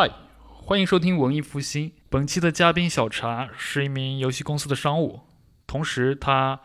[0.00, 0.08] 嗨，
[0.44, 1.90] 欢迎收听文艺复兴。
[2.08, 5.22] 本期的嘉宾小茶是一名游戏公司的商务，
[5.66, 6.60] 同时他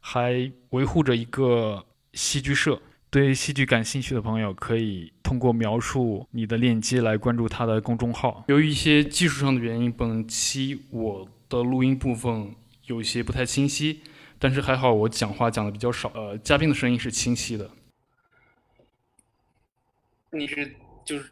[0.00, 2.80] 还维护着一个戏剧社。
[3.10, 8.44] 对戏剧感兴趣的朋友，可以通过描述你的链接来关注他的公众号。
[8.48, 12.54] 由于一些技术上的原因，本期我的录音部分
[12.86, 14.00] 有些不太清晰，
[14.38, 17.70] 但是还好我讲话讲的比较少，呃，嘉宾的声音是清晰的。
[20.30, 20.74] 你是
[21.04, 21.30] 就是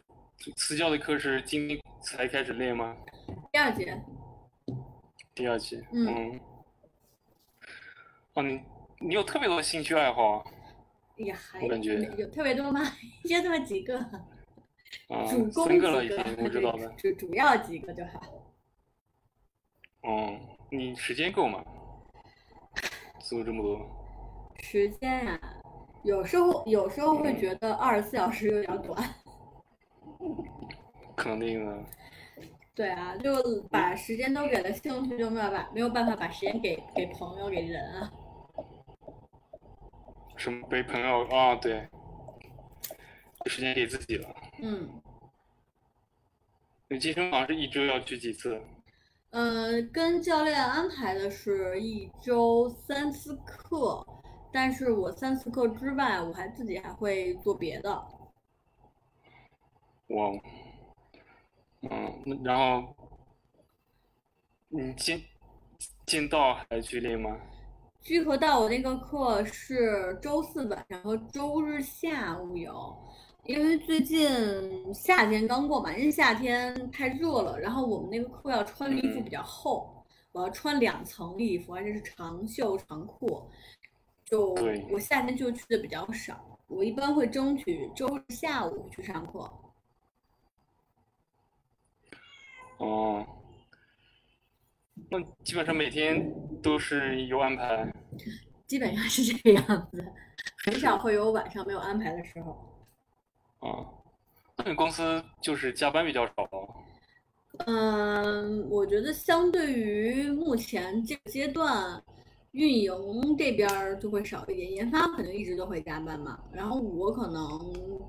[0.55, 2.95] 私教的课是今天才开始练吗？
[3.51, 4.01] 第二节。
[5.33, 6.05] 第二节，嗯。
[6.07, 6.39] 嗯。
[8.33, 8.61] 哦，你
[8.99, 10.45] 你有特别多兴趣爱好啊？
[11.17, 12.81] 也还我感觉有特别多吗？
[13.27, 16.87] 就这么几个，啊，主攻三个了几个已经，我知道了。
[16.97, 18.21] 主主要几个就好。
[20.03, 21.63] 哦，你时间够吗？
[23.19, 23.85] 做这么多？
[24.59, 25.39] 时间呀、
[26.03, 29.15] 有时候有时候会觉得二十四小时有点短。
[31.15, 31.77] 肯定啊。
[32.75, 33.33] 对啊，就
[33.71, 38.11] 把时间都给了兴趣，就没有把没有办法把时间给给朋友给人啊。
[40.35, 41.55] 什么被朋友啊？
[41.55, 41.89] 对，
[43.45, 44.35] 有时间给自己了。
[44.61, 45.01] 嗯，
[46.87, 48.61] 你健身房是一周要去几次？
[49.31, 54.05] 呃，跟教练安排的是一周三次课，
[54.53, 58.07] 但是我三次课之外，我还自己还会做别的。
[60.07, 60.39] 我，
[61.81, 62.95] 嗯，那然后
[64.69, 65.21] 你进
[66.05, 67.37] 进到还去练吗？
[68.01, 72.97] 聚合道我那个课是周四晚上和周日下午有，
[73.43, 83.43] 因为最近夏天刚过嘛，因为夏天太热了，然后我们那个课要穿的衣服比较厚，我要穿两层衣服，而且是长袖长裤，
[84.23, 84.55] 就
[84.89, 89.51] 我夏天就去的比较少，我一般会争取周日下午去上课。
[92.77, 93.25] 哦，
[95.09, 97.91] 那基本上每天都是有安排。
[98.67, 100.05] 基本上是这个样子，
[100.65, 102.51] 很少会有晚上没有安排的时候。
[103.59, 103.85] 啊，
[104.57, 106.33] 那你公司就是加班比较少。
[107.65, 111.99] 嗯，我觉得相对于目前这个阶段，
[112.51, 116.39] 运营这边儿就会少一点，研发肯定一直都会加班嘛。
[116.51, 117.59] 然后我可能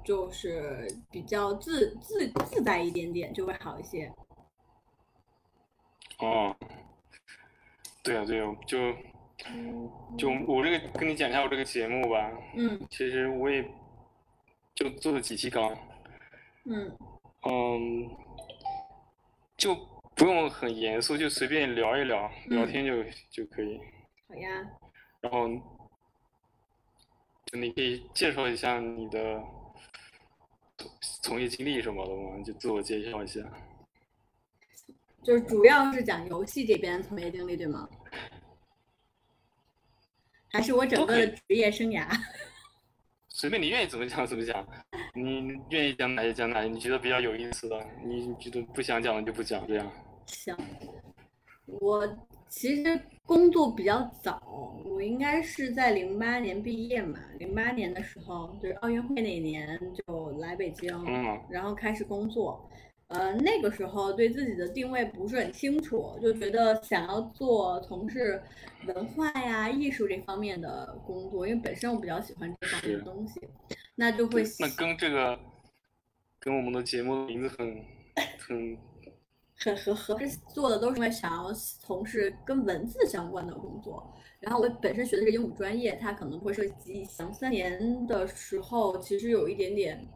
[0.05, 4.13] 就是比较自自自在一点点，就会好一些。
[6.19, 6.57] 哦，
[8.03, 8.93] 对啊，对啊，就
[10.19, 12.31] 就我这个跟你讲一下我这个节目吧。
[12.57, 13.65] 嗯其实我也
[14.75, 15.73] 就做了几期稿，
[16.65, 16.99] 嗯
[17.43, 18.11] 嗯，
[19.57, 19.75] 就
[20.17, 23.81] 不用很严肃，就随便聊一聊，聊嗯天就就可以。
[24.29, 24.49] 好呀。
[25.21, 25.49] 然后
[27.47, 29.41] 就你可以介绍一下你的
[30.77, 30.91] 从
[31.23, 32.43] 从业经历什么的吗？
[32.45, 33.41] 就自我介绍一下。
[35.23, 37.89] 就是主要是讲游戏这边从业经历，对吗？
[40.51, 42.09] 还是我整个的职业生涯？
[43.29, 44.67] 随便你愿意怎么讲怎么讲，
[45.15, 49.93] 你愿意讲哪些讲哪些，你觉得比较有意思的，你觉得不想讲的就不讲，这样。
[50.27, 50.57] 行，
[51.67, 52.09] 我
[52.49, 54.43] 其实工作比较早，
[54.85, 62.69] 我应该是在零八年毕业嘛，零八年的时候就是奥运会那年就来北京，嗯然后开始工作。
[63.09, 68.43] 呃，那个时候对自己的定位不是很清楚，就觉得想要做从事
[68.87, 73.41] 文化呀、艺术这方面的工作，因为本身我比较喜欢这方面的东西，
[73.95, 75.39] 那就会那跟这个
[76.39, 77.85] 跟我们的节目的名字很
[78.39, 78.79] 很
[79.57, 84.15] 很合合适做的都是因为想要从事跟文字相关的工作。
[84.39, 90.07] 然后我本身学的是英语专业，它可能会涉及想三年的时候，其实有一点点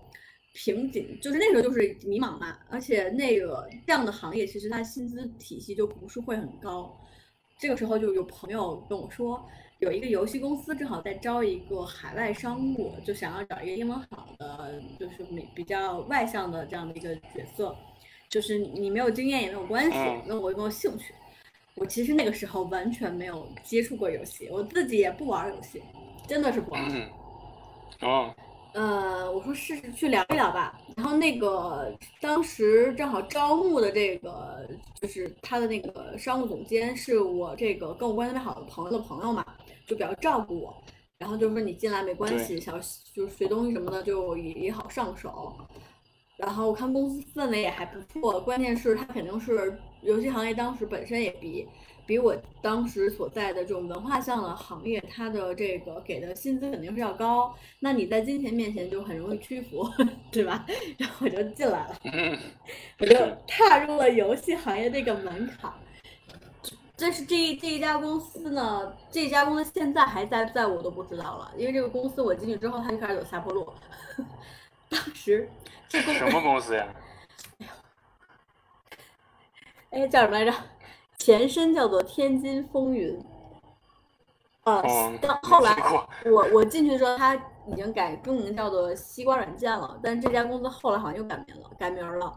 [0.53, 2.59] 瓶颈，就是那时候就是迷茫嘛。
[2.69, 6.95] 而且那个这样的行业，其实它薪资体系就不是会很高。
[7.59, 9.45] 这个时候就有朋友跟我说，
[9.79, 17.77] 有一个游戏公司正好在招一个海外商务，就想要找一个英文好的，就是比比较外向的这样的一个角色。
[18.29, 21.15] 就是你没有经验也没有关系嗯，问我有没有兴趣。
[21.75, 25.83] 我其实那个时候完全没有接触过游戏，我自己也不玩游戏，
[26.27, 26.83] 真的是不玩。
[26.91, 27.09] 嗯
[28.01, 28.35] 哦
[28.75, 30.81] 呃，我说试试去聊一聊吧。
[30.97, 34.67] 然后那个当时正好招募的这个，
[35.01, 39.45] 就是他的那个商务总监是我这个跟我关系特别好的朋友的朋友嘛，
[39.87, 40.83] 就比较照顾我。
[41.19, 42.81] 然后就说你进来没关系，想
[43.15, 45.55] 就是学东西什么的就也也好上手。
[46.37, 51.69] 然后我看公司氛围也还不错，关键是他肯定是游戏行业当时本身也比
[52.07, 57.55] 比我当时所在的这种文化向的行业，它的这个给的薪资肯定是要高。
[57.79, 59.89] 那你在金钱面前就很容易屈服，
[60.33, 60.67] 对吧？
[60.99, 62.39] 然后我就进来了，嗯，
[62.99, 63.17] 我就
[63.47, 65.73] 踏入了游戏行业这个门槛。
[66.97, 73.73] 这是这一这一家公司呢，这家公司现在还在不在我都不知道了，因为这个公司我进去之后，它就开始走下坡路。
[74.89, 75.49] 当时
[75.89, 76.87] 这公什么公司呀？
[79.91, 80.55] 哎叫什么来着？
[81.23, 83.17] 前身叫做天津风云。
[84.65, 85.77] 呃，哦，但后来
[86.27, 87.35] 我我进去的时候，它
[87.67, 92.33] 已经改更名叫做西瓜软件了，但这家公司后来好像又改名了，改名了，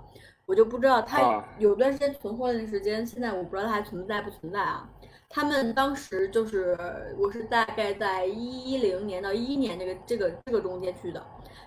[0.45, 4.87] 我就不知道它啊有段时间存货那时间，现在我不知道它还存在不存在啊。
[5.29, 6.77] 他们当时就是
[7.17, 11.23] 我是大概在一零年到一一年这个这个这个中间去的，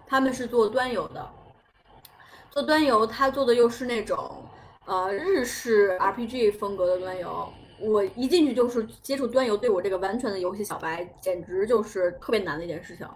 [0.06, 1.28] 他们是做端游的，
[2.50, 4.42] 做端游，他做的又是那种
[4.88, 7.48] 呃日式 RPG 风格的端游。
[7.80, 13.06] 我一进去就是接触端游，对我这个完全的游戏小白，简直就是特别难的一件事情，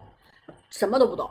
[0.71, 1.29] 什么都不懂。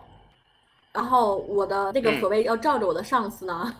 [0.92, 3.74] 然后我的那个嗯所谓要罩着我的上司呢，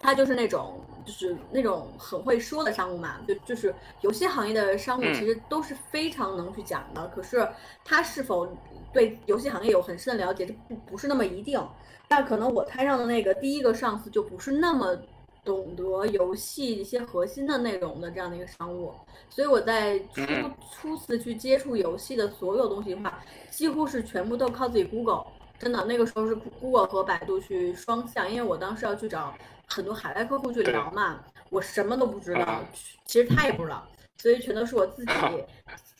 [0.00, 7.48] 他就是那种就是那种很会说的商务嘛，就就是游戏行业的商务嗯其实都是非常能去讲的，可是
[7.84, 8.48] 他是否
[8.92, 11.64] 对游戏行业有很深的了解，这不不是那么一定。
[12.08, 14.98] 那可能我摊上的那个第一个上司就不是那么
[15.44, 18.94] 懂得游戏一些核心的内容的这样的一个商务，
[19.30, 20.54] 所以我在初嗯。
[20.70, 25.24] 初次去接触游戏的所有东西的话，几乎是全部都靠自己 Google。
[25.58, 29.34] 真的，那个时候是 Google 和百度去双向，因为我当时要去找
[29.66, 31.18] 很多海外客户去聊嘛，
[31.50, 32.66] 我什么都不知道嗯，
[33.04, 33.84] 其实他也不知道，
[34.18, 35.12] 所以全都是我自己，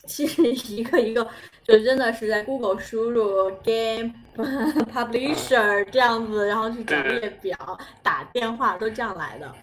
[0.09, 0.43] 其实
[0.75, 1.23] 一个一个
[1.63, 4.13] 就真的是在 Google 输入 game
[4.93, 9.55] publisher 这样子，然后去找列表、打电话都这样来的。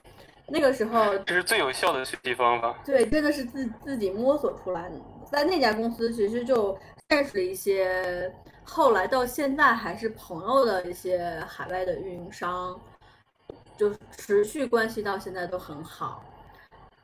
[0.48, 2.78] 那个时候这是最有效的学习方法。
[2.86, 4.96] 对，真的是自自己摸索出来的。
[5.32, 6.78] 在那家公司，其实就
[7.10, 8.32] 认识了一些
[8.64, 12.80] 后来到现在还是朋友的一些海外的运营商，
[13.76, 16.24] 就持续关系到现在都很好。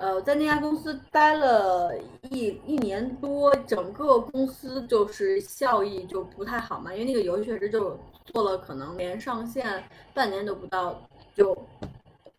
[0.02, 1.96] 呃，在那家公司待了
[2.32, 7.96] 一一年多，整个公司就是效益就不太好嘛，因为那个游戏确实就
[8.26, 11.00] 做了，可能连上线半年都不到
[11.36, 11.56] 就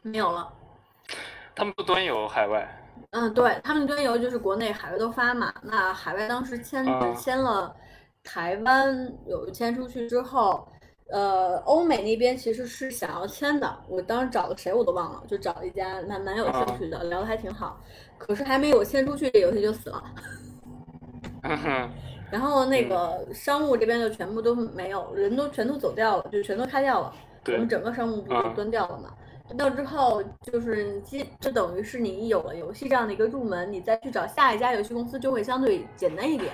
[0.02, 0.52] 没有了。
[1.54, 2.68] 他们不端游海外，
[3.10, 5.54] 嗯，对，他们端游就是国内、海外都发嘛。
[5.62, 7.72] 那海外当时签啊签了，
[8.24, 10.66] 台湾有签出去之后，
[11.12, 13.76] 呃，欧美那边其实是想要签的。
[13.86, 17.78] 我当时找了谁我都忘了，就找了一家蛮蛮有兴趣的，聊得还挺好。
[18.16, 20.02] 可是还没有签出去，这游戏就死了。
[22.30, 27.14] 然后那个商务这边就全部都没有，人都全都走掉了，就全都开掉了。
[27.46, 29.10] 我们，整个商务部就啊端掉了嘛。
[29.48, 36.52] 端掉之后，就是你基，就等于是你有了游戏这样的一个入门，你再去找下一家游戏公司就会相对简单一点。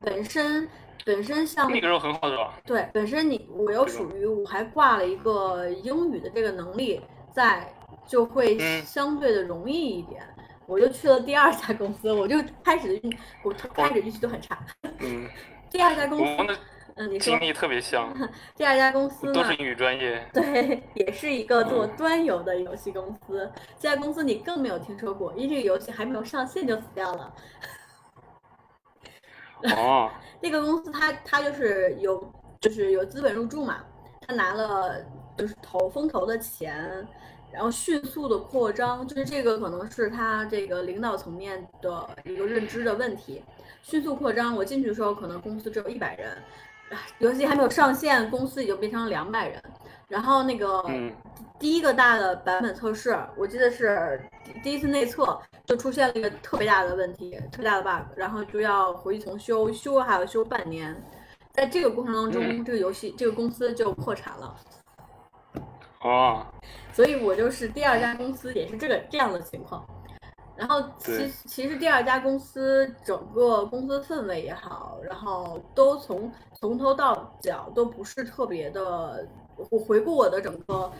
[0.00, 0.68] 本身
[1.04, 2.52] 本身像那个时候很好找。
[2.64, 7.00] 对，本身你我又属于我还挂了一个英语的这个能力
[7.32, 7.72] 在，
[8.06, 10.22] 就会嗯相对的容易一点。
[10.66, 14.58] 我就去了第二家公司，我就开始的运，我开始运气就很差。
[14.98, 15.28] 嗯，
[15.70, 16.58] 第二家公司，
[16.96, 18.12] 嗯，你说经历特别像，
[18.56, 19.44] 第二家公司呢都？
[19.44, 20.28] 是英语专业。
[20.32, 23.48] 对，也是一个做嗯端游的游戏公司。
[23.78, 27.32] 这家公司你更没有听说过，因为这个游戏还没有上线就死掉了。
[29.76, 30.10] 哦，
[30.40, 33.84] 那个公司他他就是有就是有资本入驻嘛，
[34.26, 34.96] 他拿了
[35.36, 37.06] 就是投风投的钱，
[37.52, 43.42] 然后迅速的扩张，就是这个可能是他这个领导层面的一个认知的问题。
[43.82, 46.36] 迅速扩张，我进去的时候可能公司只有一百人，
[47.18, 49.62] 游戏还没有上线，公司已经变成了两百人。
[50.08, 50.82] 然后那个
[51.58, 60.94] 第一个大的版本测试，我记得是第第一次内测就出现了一个特别大的问题，特别大的 bug，然后就要回去重修，修还要修半年。
[61.52, 64.56] 在这个过程当中，嗯这个游戏这个公司就破产了。
[66.02, 66.46] 哦，
[66.92, 69.84] 所以我就是第二家公司也是这个这样的情况。
[70.54, 79.26] 然后其对其实第二家公司整个公司氛围也好，然后都从从头到脚都不是特别的。
[79.70, 80.92] 我回顾我的整个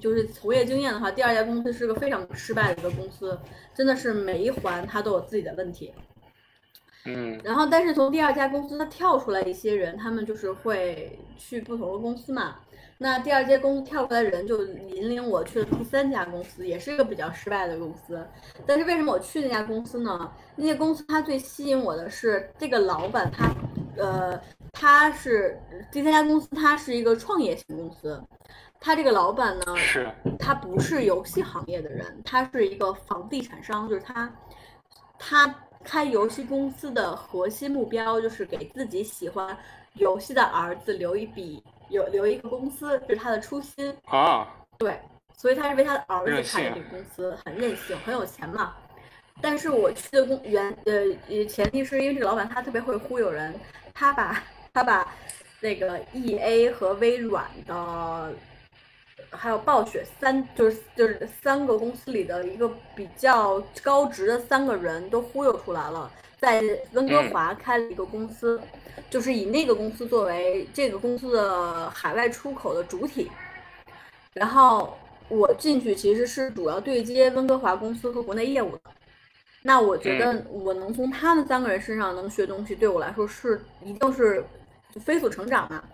[0.00, 3.38] 就是从业经验的话，第二家公司是个非常失败的一个公司，
[3.74, 5.92] 真的是每一环它都有自己的问题。
[7.06, 12.56] 嗯然后，但是从第二家公司它跳出来一些人，他们就是会去不同的公司嘛。
[12.98, 18.22] 那第二家公司跳出来的人就引领我去了第三家公司，也是一个比较失败的公司。
[18.66, 20.30] 但是为什么我去那家公司呢？
[20.56, 23.50] 那家公司它最吸引我的是这个老板他
[23.96, 24.40] 呃，
[24.72, 28.22] 他是第三家公司，它是一个创业型公司。
[28.82, 34.32] 他这个老板呢，是他不是游戏行业的人，他是一个房地产商，就是他
[35.18, 35.54] 他
[35.84, 39.54] 开游戏公司的核心目标就是给自己喜欢
[39.94, 43.94] 游戏的儿子留一笔有留一个公司，这是他的初心。
[44.06, 44.98] 啊，对，
[45.36, 48.74] 所以他是为他的儿子开的这个公司，很任性，很有钱嘛。
[49.42, 50.92] 但是我去的公原呃
[51.28, 53.54] 呃前提是因为这个老板他特别会忽悠人，
[53.94, 54.42] 他把
[54.72, 55.06] 他把
[55.60, 58.32] 那个 E A 和微软的
[59.30, 68.60] 还有暴雪三就是就是三个公司里的一个比较高职的三个人都忽悠出来了，在温哥嗯华开了一个公司，
[69.08, 73.30] 就是以那个公司作为这个公司的海外出口的主体。
[74.32, 74.96] 然后
[75.28, 78.80] 我进去其实是主要对接温哥华公司和国内业务的。
[79.62, 84.42] 那我觉得我能从他们三个人身上能学东西，对我来说是一定是
[85.04, 85.84] 飞速成长嘛。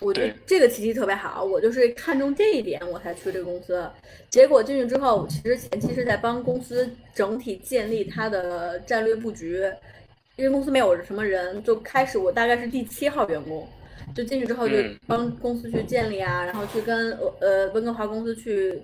[0.00, 3.88] 我觉得这个契机特别好，我就是看中这一点，我才去这个公司。
[4.28, 9.62] 结果进去之后，其实前期是在帮公司整体建立它的战略布局，
[10.34, 13.66] 因为公司没有什么人，就开始我大概是第七号员工，
[14.14, 18.82] 就进去之后就嗯帮公司去建立啊，然后去跟呃呃温哥华公司去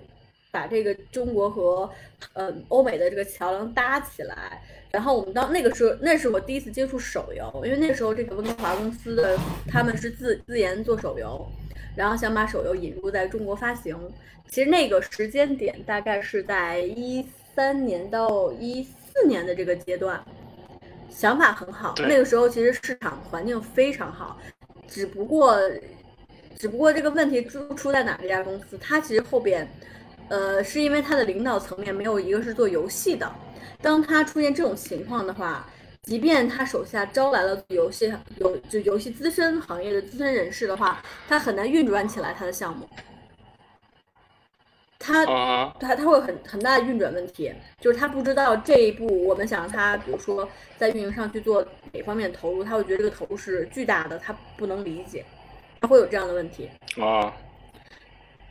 [0.51, 1.89] 把这个中国和
[2.33, 4.61] 呃欧美的这个桥梁搭起来。
[4.91, 11.47] 然后我们到那个时候，那是我第一次接触手游，因为那时候这个温哥华公司的他们是自自研做手游，
[11.95, 13.97] 然后想把手游引入在中国发行。
[14.49, 20.21] 其实那个时间点大概是在一三年到一四年的这个阶段，
[21.09, 21.95] 想法很好。
[21.99, 24.37] 那个时候其实市场环境非常好，
[24.89, 25.57] 只不过，
[26.57, 28.19] 只不过这个问题出出在哪？
[28.21, 29.65] 这家公司它其实后边，
[30.31, 33.29] 呃，是因为他的领导层面没有一个是做游戏的。
[33.81, 35.67] 当他出现这种情况的话，
[36.03, 42.87] 即便他手下招来了游戏游就游戏资深行业的资深人士的话，他很难运转起来他的项目。
[44.97, 50.47] 他啊，他他会有很很大的运转问题，就是他不知道这一步我们想让他，比如说
[50.77, 51.61] 在运营上去做
[51.91, 55.25] 哪方面投入，他会觉得这个投入是巨大的，他不能理解，
[55.81, 56.69] 他会有这样的问题。
[57.01, 57.33] 啊，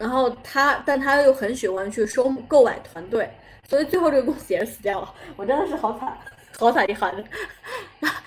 [0.00, 3.30] 然后他，但他又很喜欢去收购买团队，
[3.69, 5.14] 所以最后这个公司也是死掉了。
[5.37, 6.19] 我真的是好惨，
[6.59, 7.23] 好惨一喊的。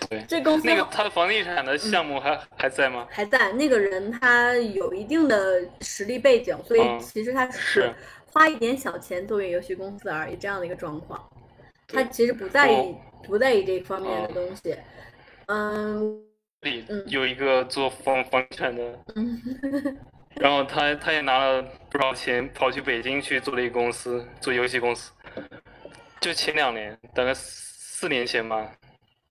[0.08, 3.08] 对，这公司那个他的房地产的项目还还在吗？
[3.10, 7.92] 还在，那个人他有一定的实力背景，所以嗯其实他是
[8.32, 11.20] 花一点小钱作为游戏公司而已，这样的一个状况。
[11.88, 14.76] 他其实不在意哦不在意这方面的哦东西。
[15.48, 16.22] 嗯
[16.62, 19.42] 里嗯有一个做房房地产的，嗯，
[20.36, 25.12] 然后他他也拿了不少钱，跑去北京去做了一个公司，做游戏公司。
[26.20, 28.72] 就前两年，大概四年前吧。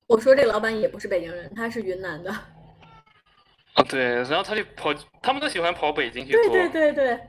[0.07, 2.31] 我说这个老板也不是北京人，他是云南的。
[2.31, 4.93] 啊，对，然后他就跑，
[5.23, 7.21] 他们都喜欢跑北京去对做，对对对。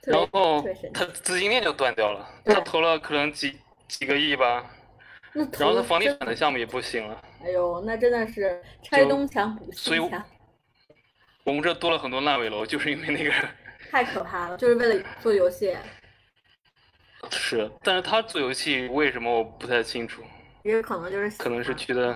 [0.00, 0.64] 对然后
[0.94, 4.64] 他资金链就断掉了，他投了可能几几个亿吧，
[5.34, 10.24] 那然后他房地产的项目也不行了，哎呦，那真的是拆东墙补西墙，
[11.48, 13.32] 我们这多了很多烂尾楼，就是因为那个
[13.90, 15.74] 太可怕了，就是为了做游戏，
[17.30, 20.22] 是，但是他做游戏为什么我不太清楚，
[20.62, 22.14] 也有可能就是可能是喜觉得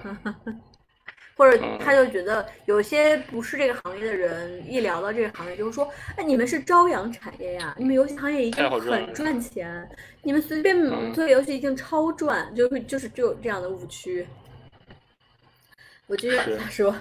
[1.34, 9.88] 或者嗯他就觉得有些不是这个行业的人，一聊到这个行业，就是说：“哎，你们是朝阳产业呀，你们游戏行业一定很赚钱，
[10.22, 14.28] 你们随便嗯做游戏一定超赚。”就是就是就有这样的误区。
[16.06, 16.94] 我继续往是下说，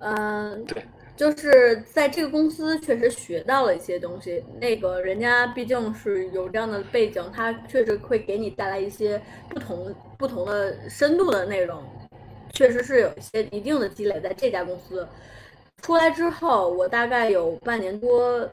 [0.00, 0.84] 嗯，对，
[1.22, 4.42] 就是在这个公司确实学到了一些东西。
[4.60, 11.80] 那个人家毕竟是有这样的背景，他确实会给你带来一些不同不同的深度的内容，
[12.52, 15.06] 确实是有一些一定的积累在这家公司。
[15.80, 18.50] 出来之后，我大概有半年多，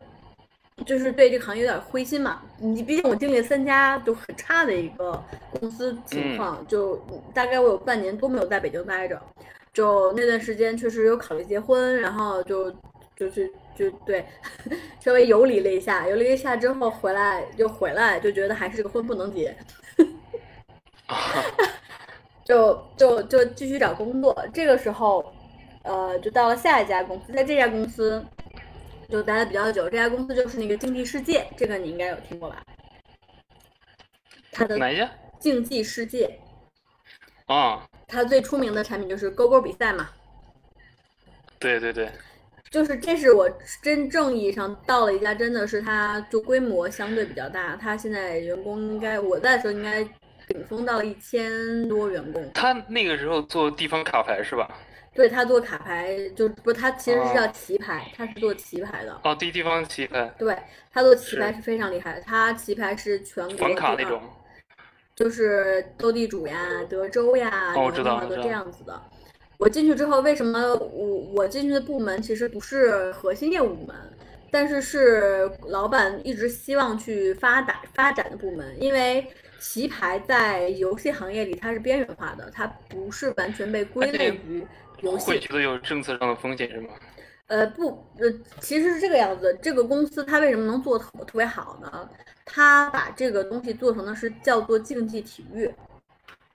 [0.85, 2.39] 就是对这个行业有点灰心嘛。
[2.59, 5.19] 你毕竟我经历了三家就很差的一个
[5.59, 9.19] 公司情况，就大概我有半年多没有在北京待着。
[9.79, 12.69] 就那段时间确实有考虑结婚，然后就
[13.15, 14.25] 就是就对，
[14.99, 19.55] 稍微游离了一下，游离了一下之后回来就回来，就觉得还是个婚不能结，
[22.43, 24.35] 就就就继续找工作。
[24.53, 25.33] 这个时候，
[25.83, 28.21] 呃，就到了下一家公司，在这家公司
[29.07, 29.89] 就待的比较久。
[29.89, 32.61] 这家公司就是那个竞技世界，这个你应该有听过吧？
[34.51, 35.09] 他的哪一家？
[35.39, 36.37] 竞技世界，
[37.45, 40.09] 啊，它最出名的产品就是勾勾比赛嘛。
[41.59, 42.09] 对对对，
[42.69, 43.49] 就是这是我
[43.81, 50.03] 真正意义上到了一家真的是它就规模相对比较大，它现在员工应该我在的时候应该
[50.47, 52.51] 顶峰到了一千多员工。
[52.53, 54.69] 他那个时候做地方卡牌是吧？
[55.13, 59.19] 对他做卡牌，就不，他其实是叫棋牌，他是做棋牌的。
[59.23, 60.31] 哦，地地方棋牌。
[60.37, 60.55] 对
[60.93, 64.21] 他做棋牌是非常厉害的，他棋牌是全国房卡那种，
[65.19, 68.97] 就是斗地主呀、德州呀，哦，我知道，都这样子的。
[69.57, 73.93] 我进去之后，为什么我我进去的部门其实不是核心业务部门，
[74.49, 79.27] 但是是老板一直希望去发展发展的部门，因为
[79.59, 84.65] 棋牌在游戏行业里它是边缘化的，它不是完全被归类于
[85.01, 85.31] 游戏。
[85.31, 86.91] 会觉得有政策上的风险是吗？
[87.47, 89.59] 呃，不，呃，其实是这个样子。
[89.61, 92.09] 这个公司它为什么能做特特别好呢？
[92.51, 95.71] 它把这个东西做成的是叫做竞技体育，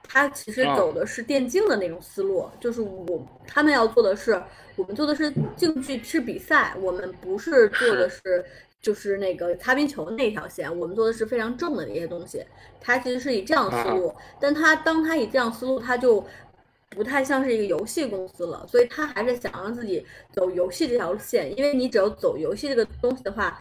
[0.02, 4.42] 他其实走的是电竞的那种思路，就是我他们要做的是，
[4.74, 8.44] 我们做的是竞技是比赛，我们不是做的是
[8.82, 12.44] 就是那个擦边球那条线，我们做的是非常正的那些东西。
[12.80, 16.24] 他其实是以这样思路，但他当他以这样思路，他就。
[16.90, 23.60] 不太像是一个游戏公司了，所以他还是想让自己走游戏这条线，因为你只要走游戏这个东西的话，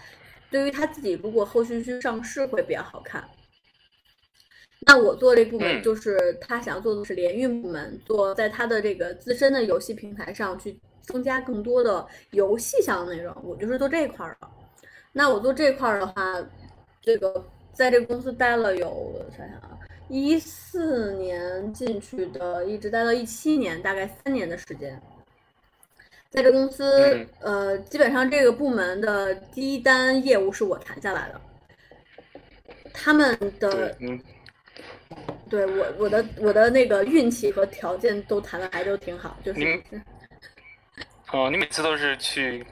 [0.54, 3.28] 对于他自己如果后续去上市会比较好看。
[4.86, 14.48] 那我做这部门就是他想做的是联运部门，做在他的这个自身的游戏平台上去增加更多的游戏项的内容，我就是做这一块的。
[15.12, 16.40] 那我做这块的话，
[17.02, 17.44] 这个
[17.74, 19.80] 在这个公司待了有想想啊。
[20.08, 25.02] 一四年进去的，一直待到一七年，大概三年的时间，
[26.34, 31.40] 在这公司，呃，基本上这个部门的第一单业务是我谈下来的。
[32.92, 33.96] 他们的，
[35.48, 39.80] 对我我的我的那个运气和条件都谈的还都挺好，就是。
[41.32, 42.66] 哦，你每次都是去。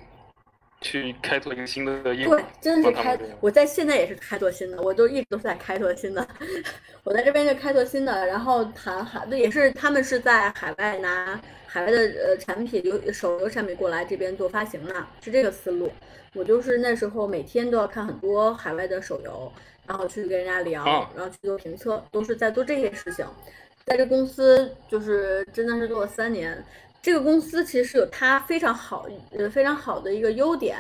[0.84, 3.16] 去开拓一个新的业务，对，真的是开。
[3.40, 6.28] 我在现在也是开拓新的，我都一直都是在开拓新的。
[7.06, 11.40] 我在这边就开拓新的，然后谈海，也是他们是在海外拿
[11.74, 15.90] 海外的呃产品，流手游产品过来这边做发行嘛，是这个思路。
[16.34, 19.50] 我就是那时候每天都要看很多海外的手游，
[19.88, 20.84] 然后去跟人家聊，
[21.16, 23.26] 然后去做评测，都是在做这些事情。
[23.86, 26.62] 在这公司就是真的是做了三年。
[27.02, 30.78] 这个公司其实是有它非常好呃非常好的一个优点，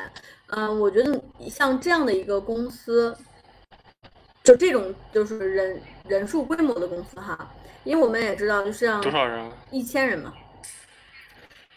[0.47, 1.19] 嗯，我觉得
[1.49, 3.15] 像这样的一个公司，
[4.43, 7.49] 就这种就是人人数规模的公司哈，
[7.85, 9.49] 因为我们也知道，就像多少人？
[9.71, 10.33] 一千人嘛。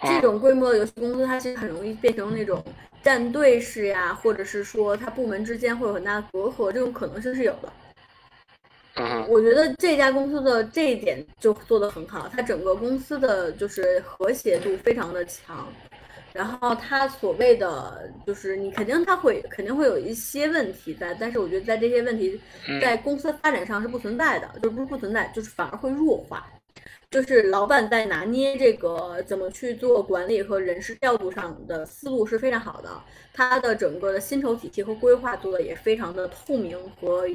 [0.05, 2.63] 这种规模的游戏公司，它其实很容易变成那种
[3.03, 7.73] 战队式呀，或者是说它部门之间会有很大的隔阂，这种可能性是有的。
[9.29, 15.67] 我觉得这家公司的这一点就做得很好，它整个公司的就是和谐度非常的强，
[16.33, 22.41] 然后它所谓的就是你肯定它会肯定会有一些问题在，但是我觉得在这些问题
[22.81, 26.47] 在公司发展上是不存在的，就不是不存在，就是反而会弱化，
[27.15, 32.91] 就是老板在拿捏这个怎么去做管理和人事调度上的思路是非常好的，
[33.33, 37.29] 他的整个的薪酬体系和规划做的也非常的透明和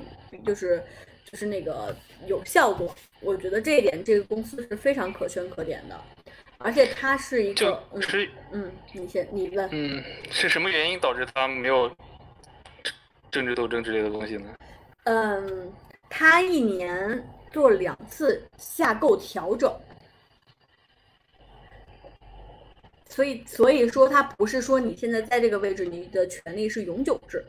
[0.46, 0.84] 就是。
[1.32, 5.96] 就是那个有效果，我觉得这一点这个公司是非常可圈可点的，
[6.58, 11.88] 而且他是一个，是嗯，你先你问，嗯，是什么原因导致他没有
[13.30, 14.56] 政治斗争之类的东西呢？
[15.04, 15.72] 嗯，
[16.10, 19.74] 他一年做两次下构调整，
[23.08, 27.46] 所以所以说它不是说你现在在这个位置，你的权利是永久制，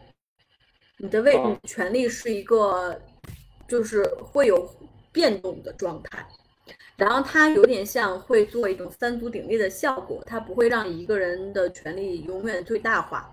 [0.97, 1.35] 你的位
[1.65, 3.01] 权利是一个。
[3.69, 4.69] 就是会有
[5.13, 6.27] 变动的状态，
[6.97, 13.33] 然后它有点像会做一种三足鼎立的效果，它不会让一个人的权利永远最大化。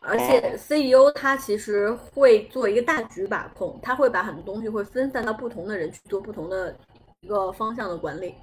[0.00, 6.74] 而且 CEO 他其实会做一个大局把控，他会把很多东西会分散到不同的人去做不同的
[7.20, 8.34] 一个方向的管理。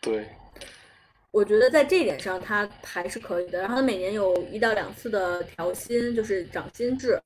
[0.00, 0.26] 对，
[1.30, 3.60] 我觉得在这一点上他还是可以的。
[3.60, 7.20] 然后他每年有一到两次的调薪，就是涨薪制。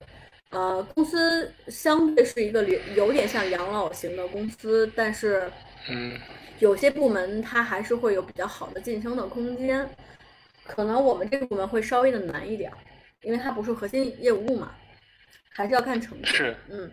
[0.50, 5.50] 呃，公司相对是一个有有点像养老型的公司，但是，
[5.88, 6.16] 嗯，
[6.60, 9.88] 有些部门它还是会有比较好的晋升的空间。
[10.64, 12.72] 可能我们这个部门会稍微的难一点，
[13.22, 14.74] 因为它不是核心业务部嘛，
[15.50, 16.26] 还是要看成绩。
[16.28, 16.90] 是，嗯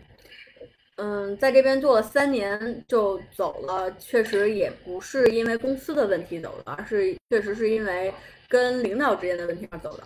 [0.97, 8.13] 嗯，在这边做了三年就走了，确实也不是因为公司的问题走的，而是确实是因为
[8.47, 10.03] 跟领导之间的问题而走的。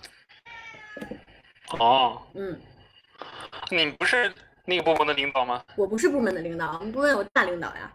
[1.79, 2.57] 哦，嗯。
[3.71, 4.31] 你不是
[4.63, 5.63] 那个部门的领导吗？
[5.75, 7.91] 我不是部门的领导，我们部门有大领导呀。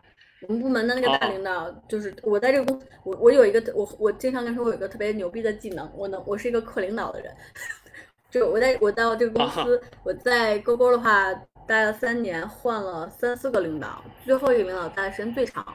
[0.46, 7.34] 我们部门的那个大领导就是我在这个公，我我有一个我我经常跟说，我有一个特别牛逼的技能，我能我是一个克领导的人。
[8.30, 11.34] 就我在我到这个公司，我在勾勾的话
[11.66, 15.66] 待了三年，换了三四个领导，最后一个领导待的时间最长，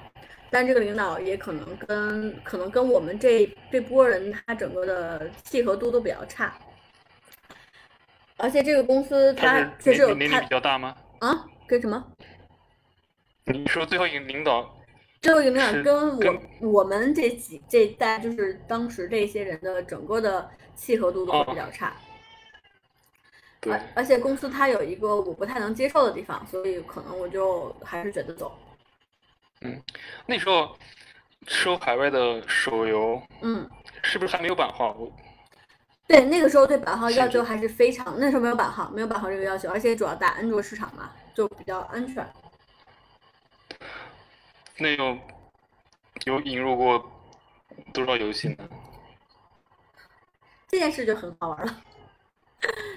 [0.49, 6.57] 但这个领导也可能跟可能跟我们这这波人他整个的契合度都比较差，
[8.37, 10.95] 而且这个公司他它确实有他年龄比较大吗？
[11.19, 12.05] 啊跟什么？
[13.45, 14.75] 你说最后一个领导
[15.21, 21.95] 最后一个领导跟我跟我们这几这一代就是当时这些人的整个的契合度都比较差。
[23.61, 28.57] 对而而且公司它有一个我不太能接受的地方，所以可能我就还是觉得走。
[29.61, 29.81] 嗯
[30.25, 30.75] 那时候
[31.47, 33.67] 收海外的手游嗯，
[34.03, 34.95] 是不是还没有版号？
[34.99, 35.11] 我
[36.07, 42.27] 对，那个时候对版号要求还是非常，那时候没有版号，没有版号这个要求，而且主要打安卓市场嘛，就比较安全。
[44.77, 45.17] 那有
[46.25, 47.11] 有引入过
[47.93, 48.69] 多少游戏呢？
[50.67, 51.81] 这件事就很好玩了。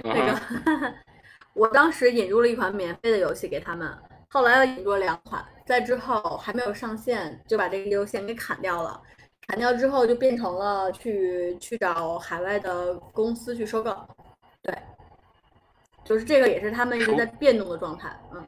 [0.04, 0.94] 嗯 那哼个，
[1.54, 3.96] 我当时引入了一款免费的游戏给他们，
[4.30, 9.00] 后来又引入了两款，在之后还没有上线就把这个优先给砍掉了。
[9.46, 13.96] 砍掉之后就变成了去去找海外的公司去收购，
[14.62, 14.76] 对，
[16.04, 18.46] 就是这个也是他们一直在变动的状态，嗯，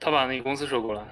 [0.00, 1.06] 他把那个公司收购了。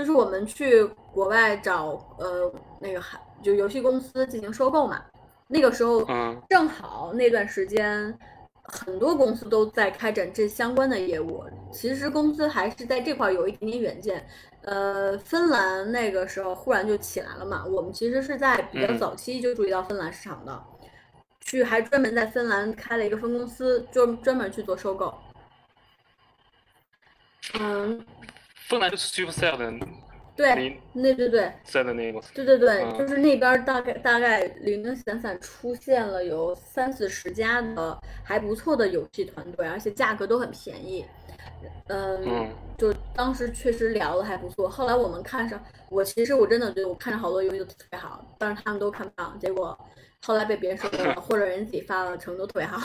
[0.00, 0.82] 就是我们去
[1.12, 5.04] 国外找呃那个海就游戏公司进行收购嘛，
[5.46, 8.18] 那个时候嗯正好那段时间，
[8.62, 11.44] 很多公司都在开展这相关的业务。
[11.70, 14.26] 其实公司还是在这块儿有一点点远见。
[14.62, 20.64] 呃，芬兰那个时候忽然就起来了嘛，我们其实是在比较嗯早期就注意到芬兰市场的，
[21.42, 25.14] 去还专门在芬兰开了一个分公司，就专门去做收购。
[27.58, 28.02] 嗯，
[28.70, 29.86] 芬兰就是 Supercell 的
[30.36, 32.20] 对，那对对对，在的那个。
[32.32, 41.04] 对对对，嗯就是那边大概大概零零散散出现了有三四十家的还不错的游戏团队，而且价格都很便宜。
[41.88, 44.68] 嗯，嗯就当时确实聊的还不错。
[44.68, 49.76] 后来我们看上，我其实我真的觉得我看上好多游戏都特别好，但是他们都看不上，结果
[50.24, 52.78] 后来被别人收购了，或者人自己发了成都特别好。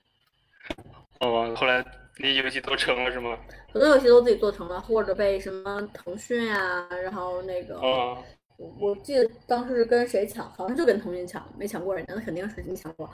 [1.20, 1.84] 哦，后来
[2.20, 3.38] 那些游戏都成了是吗？
[3.72, 7.76] 很多游戏都自己做成了，或者被什么腾讯呀、然后那个。
[7.76, 8.22] 哦，
[8.56, 13.10] 我我记得当时是跟谁抢，好像就跟腾讯抢，没抢过人家，那肯定是你抢过。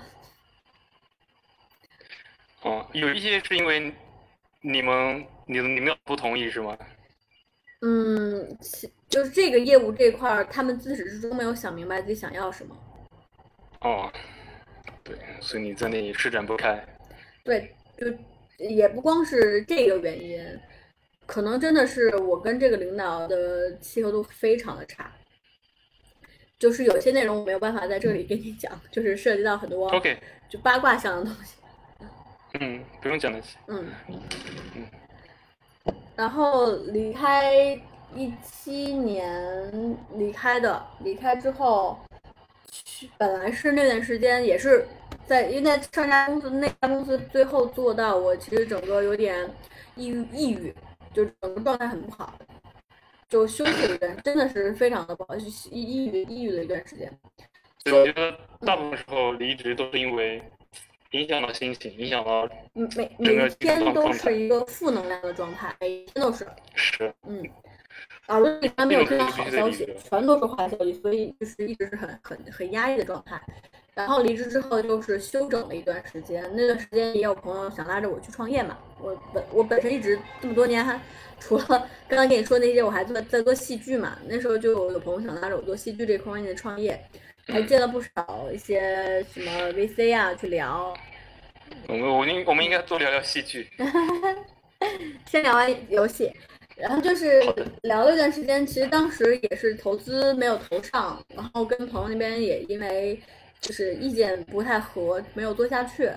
[2.63, 3.95] 哦，有一些是因为
[4.61, 6.77] 你们你你们不同意是吗？
[7.83, 12.77] 嗯，其就是这个业务这块儿，他们自始至终没有想明白自己想要什么。
[13.83, 14.11] 哦，
[15.05, 16.85] 对，所以你在那里施展不开。
[17.45, 18.07] 对，就
[18.59, 20.61] 也不光是这个原因，
[21.27, 25.13] 可能真的是我跟这个领导的契合度非常的差。
[26.59, 30.17] 就是有些内容我没有办法在这里跟你讲，就是涉及到很多 OK，
[30.49, 31.57] 就八卦向的东西。
[32.59, 33.59] 嗯，不用讲那些。
[33.67, 33.87] 嗯，
[36.17, 37.79] 然后离开
[38.15, 41.99] 一七年离开的，离开之后，
[42.73, 44.89] 去本来是那段时间也是
[45.27, 49.49] 在，因为在上家公司那家公司最后做到我其实整个有点
[49.97, 50.75] 抑郁，抑郁，
[51.13, 52.33] 就整个状态很不好，
[53.29, 57.13] 就休息了一段，真的是非常的不好，抑抑郁抑郁了一段时间。
[57.85, 60.43] 对，我觉得大部分时候离职都是因为
[61.13, 66.47] 影响到心情，影响到嗯每每天都是一个负能量的状态，每天都是。
[66.75, 67.13] 是。
[67.27, 67.43] 嗯，
[68.29, 73.41] 耳朵里面没有听到好消息全都是坏消息，所以就是一直是很很很压抑的状态。
[73.95, 78.77] 然后离职之后就是休整了一段时间，那段时间也有朋友想拉着我去创业嘛。
[79.01, 81.01] 我本我本身一直这么多年还
[81.41, 81.65] 除了
[82.07, 84.19] 刚刚跟你说那些，我还做在做戏剧嘛。
[84.27, 87.01] 那时候就有有朋友想拉着我做戏剧这方面的创业，
[87.47, 90.93] 还见了不少一些什么 VC 啊去聊。
[91.89, 93.69] 我们我应我们应该多聊聊戏剧。
[95.25, 96.31] 先聊完游戏，
[96.77, 97.41] 然后就是
[97.83, 103.21] 聊了一段时间，其实当时也是投资没有投上，然后跟朋友那边也因为
[103.61, 106.11] 就是意见不太合，没有做下去，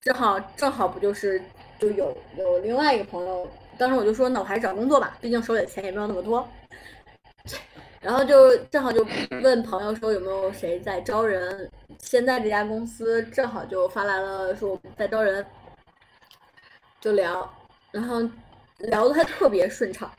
[0.00, 1.42] 正好正好不就是
[1.80, 6.46] 就有有另外一个朋友，当时我就说那我还是找工作吧，毕竟手里的钱也没有那么多。
[8.00, 9.04] 然后就正好就
[9.42, 15.44] 问朋友说有没有谁在招人，现在这家公司正好就发来了说我们在招人，
[17.00, 17.52] 就聊，
[17.90, 18.22] 然后
[18.78, 20.10] 聊的还特别顺畅。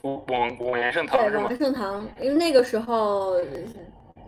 [0.00, 1.58] 我往往言盛堂对，是吗往？
[1.58, 3.36] 盛堂，因为那个时候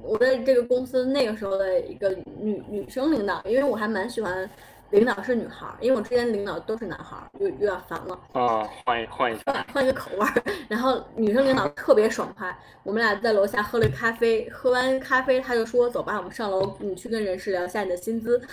[0.03, 4.51] 我在这个公司那个时候的一个女女生领导，因为我还蛮喜欢
[4.91, 8.19] 领导是女孩儿，因为我之前领导都是男孩儿，有有点烦了。
[8.33, 9.39] 啊，换一换一
[9.73, 18.43] 换一个口味儿， 然后女生领导特别爽快，我们俩在楼下喝了咖啡，喝完咖啡他就说走吧，我们上楼，你去跟人事聊一下你的薪资。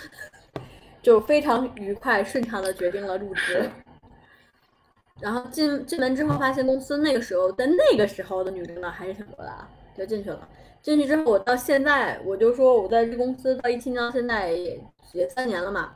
[1.02, 3.68] 就非常愉快顺畅的决定了入职。
[5.22, 10.48] 然后进进门之后，发现公司那个时候，在那个时候的女领导还是挺多的啊，就进去了。
[10.82, 14.80] 进去之后，我到现在，我就说我在这公司到一七年到现在也
[15.12, 15.94] 也三年了嘛，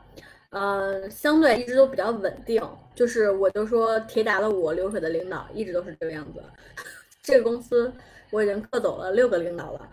[0.51, 2.63] 呃，相对一直都比较稳定。
[2.95, 6.41] 就是我就说铁打的我流水的领导一直都是这个样子。
[7.21, 7.91] 这个公司
[8.31, 9.89] 我已经克走了六个领导了，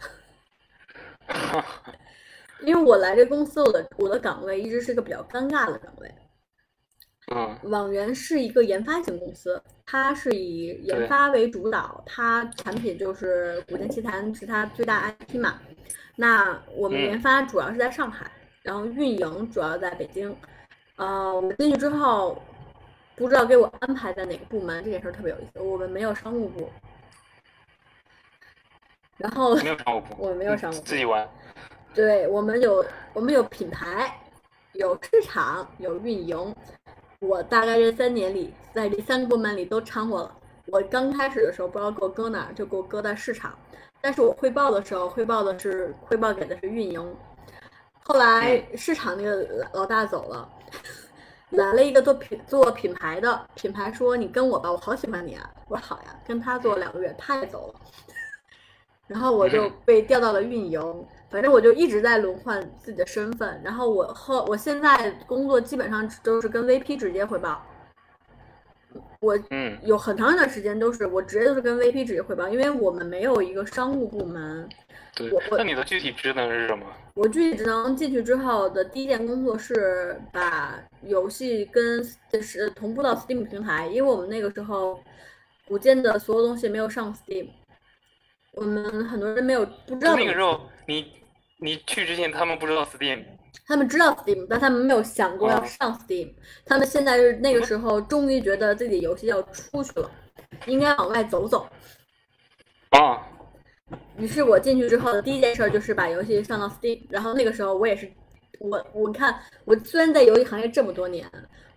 [2.62, 6.14] 因为我来这公司，我的我的岗位一直是个比较尴尬的岗位。
[7.32, 15.58] 嗯网源是一个研发型公司，它是以研发为主导，它产品就是《古剑奇谭》是它最大 IP 嘛。
[16.16, 18.30] 那我们嗯研发主要是在上海，
[18.62, 20.36] 然后运营主要在北京。
[20.96, 22.40] 呃，我们进去之后，
[23.16, 25.60] 不知道给我安排在哪个部门，这件事儿特别有意思。
[25.60, 26.70] 我们没有商务部，
[29.16, 31.26] 然后没有商务部，我们没有商务部自己玩。
[31.94, 34.20] 对我们有我们有品牌，
[34.74, 36.54] 有市场，有运营。
[37.20, 40.36] 我大概这三年里，在这三个部门里都掺和了。
[40.66, 43.56] 我刚开始的时候不知道给我搁哪儿，就给我搁在市场。
[44.00, 47.16] 但是我汇报的时候，汇报的是汇报给的是运营。
[48.02, 50.48] 后来市场那个老老大走了，
[51.50, 55.50] 来了一个做品做品牌的，品牌说你跟我吧，我好喜欢你啊。
[55.68, 57.80] 我说好呀，跟他做两个月，他也走了。
[59.06, 63.60] 然后我就被调到了运营，反正我就一直在轮换自己的身份。
[63.64, 67.60] 然后我后我现在工作基本上都是跟 VP 直接汇报，
[69.18, 74.68] 我嗯有很长一段时间都是我直接都是跟 VP 直接汇报，因为我们没有一个商务部门。
[75.16, 76.86] 对那你的具体职能是什么？
[77.14, 82.00] 我具体职能进去之后的第一件工作是把游戏跟
[82.32, 85.00] 就是同步到 Steam 平台，因为我们那个时候
[85.66, 87.48] 古剑的所有东西没有上 Steam，
[88.52, 91.12] 我们很多人没有不知道那个时候你
[91.58, 93.24] 你去之前，他们不知道 Steam。
[93.66, 96.34] 他们知道 Steam，但他们没有想过要哦上 Steam。
[96.66, 100.10] 他们现在是那个时候终于觉得自己游戏要出去了，
[100.66, 101.66] 应该往外走走。
[102.90, 103.26] 啊，
[104.18, 108.10] 于是我进去之后的第一件事就是把游戏上到 Steam，然后那个时候我也是，
[108.58, 111.26] 我我看我虽然在游戏行业这么多年，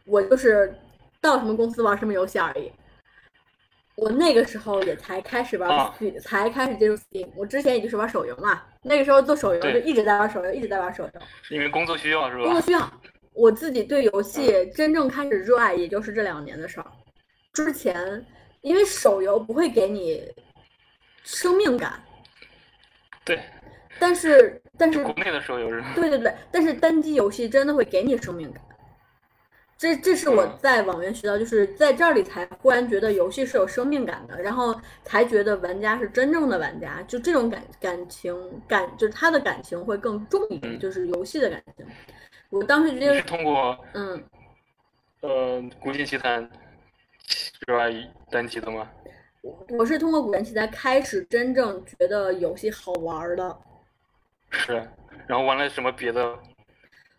[0.06, 0.76] 我就是
[1.22, 2.72] 到什么公司玩什么游戏而已。
[3.98, 7.28] 我那个时候也才开始玩才开始接触 Steam。
[7.36, 11.22] 我之前也就是玩手游嘛，那个时候做手游就一直在玩手游，一直在玩手游。
[11.50, 12.44] 因为工作需要是吧？
[12.44, 13.02] 工作需要，
[13.34, 16.86] 我自己对游戏真正开始热爱，也就是这两年的事儿。
[17.54, 18.24] 之前
[18.62, 20.24] 因为手游不会给你
[21.24, 22.00] 生命感，
[23.26, 23.40] 对，
[23.98, 25.84] 但是但是国内的手游是。
[25.96, 28.62] 对对对，但是单机游戏真的会给你生命感。
[29.78, 38.36] 这这是我嗯在网源学到，就是在这里才忽然觉得游戏是有生命感的，然后才觉得玩家是真正的玩家，就这种感感情
[38.68, 41.86] 感，就是他的感情会更重一点，嗯就是游戏的感情。
[42.50, 44.24] 我当时觉你得是，通过嗯，
[45.22, 46.44] 呃《古剑奇谭》
[47.68, 47.92] 热爱
[48.32, 48.90] 单机的吗？
[49.78, 53.58] 我是通过古剑奇谭开始真正觉得游戏好玩儿的。
[54.50, 54.74] 是，
[55.28, 56.40] 然后玩了什么别的？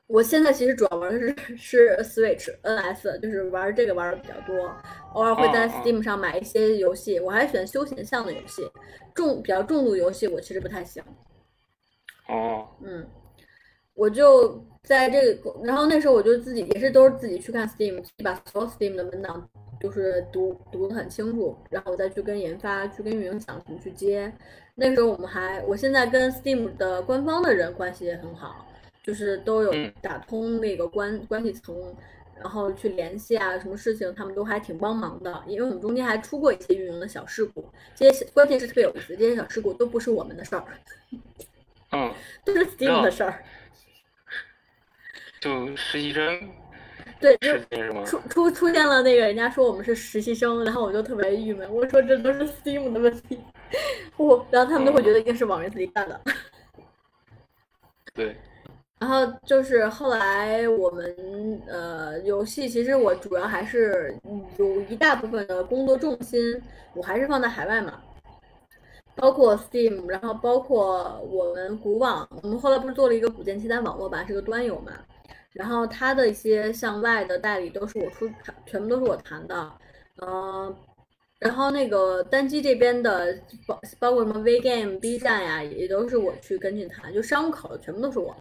[0.08, 4.74] 我现在其实主要玩的是是 Switch、NS，就是玩这个玩的比较多，
[5.12, 7.20] 偶尔会在 Steam 上买一些游戏。
[7.20, 8.66] 我还喜欢休闲向的游戏，
[9.14, 11.02] 重比较重度游戏我其实不太行。
[12.26, 13.06] 哦，嗯，
[13.92, 19.46] 我就在这个，然后那时候我就自己也是都是自己去看 Steam，自己把所有 Steam 的文档
[19.78, 24.32] 就是读读的很清楚，然后我再去跟研发、去跟运营想怎么去接。
[24.74, 28.66] 那时候我们还，我现在跟 Steam 的官方的人关系也很好，
[29.02, 31.74] 就是都有嗯打通那个关关系层，
[32.38, 35.42] 然后去联系啊，什么事情他们都还挺帮忙的。
[35.46, 40.64] 因为我们中间还出过一些运营的小事故，这些关键是特别有意思，这些小事故都不是我们的事儿，
[41.92, 42.12] 嗯，
[42.44, 43.42] 都是 Steam 的事儿。
[45.40, 46.50] 就实习生
[47.20, 47.64] 对，就是？
[48.04, 53.38] 出出出现了那个人家说我们是实习生，然后我就特别郁闷，我说这都是 Steam 的问题，
[54.16, 56.20] 我然后他们都会觉得一定是网人自己干的。
[58.14, 58.36] 对，
[59.00, 64.12] 然后就是后来我们呃游戏，其实我主要还是
[64.56, 66.40] 有一大部分的工作重心，
[66.94, 68.00] 我还是放在海外嘛，
[69.14, 74.92] 包括 Steam，然后包括我们古网，我们后来不是做了一个古剑奇谭网络版，是个端游嘛，
[75.52, 78.28] 然后它的一些向外的代理都是我出，
[78.66, 79.72] 全部都是我谈的，
[80.22, 80.74] 嗯、
[81.38, 88.36] 然后那个单机这边的包包括什么 VGame、B 站呀，也都是我去跟进谈，就商务口的全部都是我。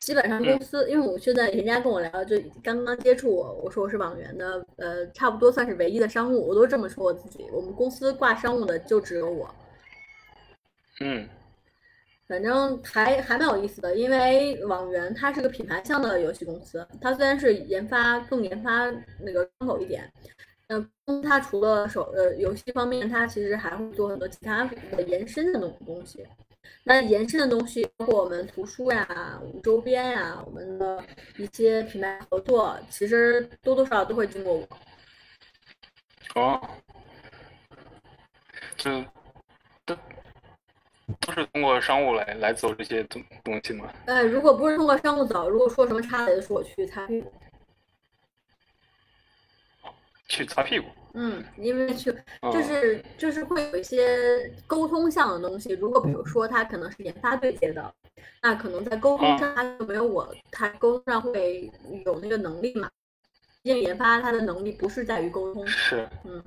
[0.00, 7.46] 基本上公司，因为我现在人家跟我聊，就刚刚接触我，我说我是网源的，呃，差不多算是唯一的商务，我都这么说我自己。
[7.52, 9.52] 我们公司挂商务的就只有我，
[11.00, 11.26] 嗯，
[12.28, 20.08] 反正还还蛮有意思的，因为网源它是个品牌向的游戏公司，它虽然是研发更研发那个窗口一点，
[20.68, 20.88] 嗯，
[21.22, 26.24] 它除了手呃游戏方面，它其实还会做很多其他的延伸的那种东西。
[26.84, 31.04] 那延伸的东西包括我们图书呀、我们周边呀、我们的
[31.36, 34.68] 一些品牌合作，其实多多少少都会经过我。
[36.34, 36.60] 哦，
[38.76, 39.04] 就
[39.84, 39.96] 都
[41.20, 43.92] 都是通过商务来来走这些东东西吗？
[44.06, 47.32] 哎，如果不是通过商务走，如果说什么差的，就说我去擦屁股。
[50.28, 50.86] 去擦屁股？
[51.18, 52.10] 嗯，因为去
[52.42, 55.72] 哦就是就是会有一些沟通项的东西。
[55.72, 57.94] 如果比如说他可能是研发对接的，
[58.42, 61.70] 那可能在沟通上他就没有我，他沟通上会
[62.04, 62.90] 有那个能力嘛。
[63.62, 66.40] 毕竟研发他的能力不是在于沟通，是，嗯，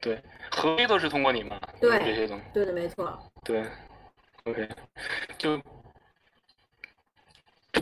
[0.00, 1.58] 对，合约都是通过你嘛？
[1.80, 3.18] 对这些东西，对的，没错。
[3.42, 3.64] 对
[4.44, 4.68] ，OK，
[5.38, 5.60] 就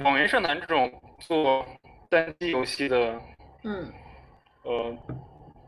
[0.03, 1.66] 网原社男这种做
[2.09, 3.20] 单机游戏的
[3.64, 3.92] 嗯，
[4.62, 4.96] 呃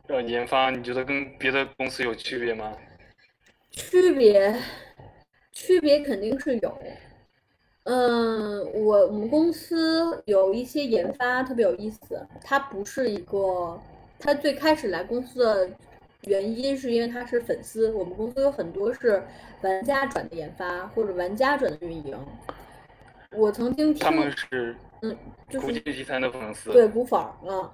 [0.08, 2.72] 呃研发，你觉得跟别的公司有区别吗？
[3.70, 4.54] 区别
[5.52, 6.78] 区别肯定是有。
[7.84, 13.80] 嗯，我我们公司有一些研发特别有意思，它不是一个，
[14.18, 15.70] 它最开始来公司的
[16.22, 19.22] 原因是因为它是粉丝，我们公司有很多是
[19.62, 22.18] 玩家转的研发或者玩家转的运营。
[23.32, 25.16] 我曾经听他们是嗯，
[25.48, 27.70] 就是古剑奇谭的粉丝，对，古粉儿啊，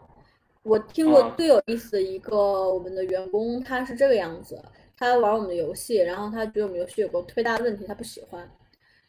[0.63, 1.35] 我听过啊。
[1.37, 4.63] 最有意思的一个我们的员工，他是这个样子，
[4.97, 8.49] 他玩我们的游戏，然后他觉得我们游戏有个特别大的问题，他不喜欢，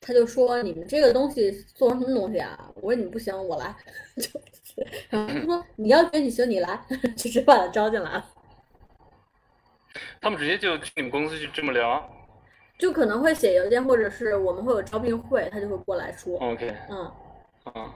[0.02, 2.72] 他就说你们这个东西做成什么东西啊？
[2.76, 3.76] 我说你不行，我来，
[4.18, 8.26] 就是，然后他说 你要觉得你行，你来， 就直接把他招进来了，
[10.20, 12.10] 他们直接就去你们公司去这么聊？
[12.80, 17.12] 就可能会写邮件，或者是我们会有招聘会，他就会过来说，，OK，嗯，
[17.66, 17.94] 啊，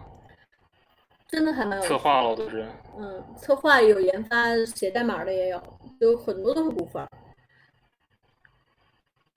[1.28, 2.66] 真的还蛮有策划了都是，
[2.98, 5.62] 嗯，策划有研发，写代码的也有，
[6.00, 7.10] 有很多都是古粉儿。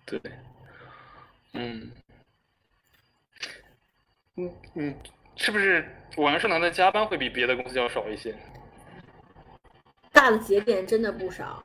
[0.06, 0.20] 对，
[1.52, 1.90] 嗯，
[4.36, 4.94] 嗯嗯，
[5.34, 5.84] 是不是
[6.16, 8.34] 网原社男的加班会比别的公司要少一些？
[10.12, 11.62] 大的节点真的不少。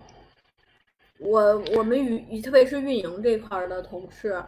[1.20, 4.44] 我我们与特别是运营这块儿的同事，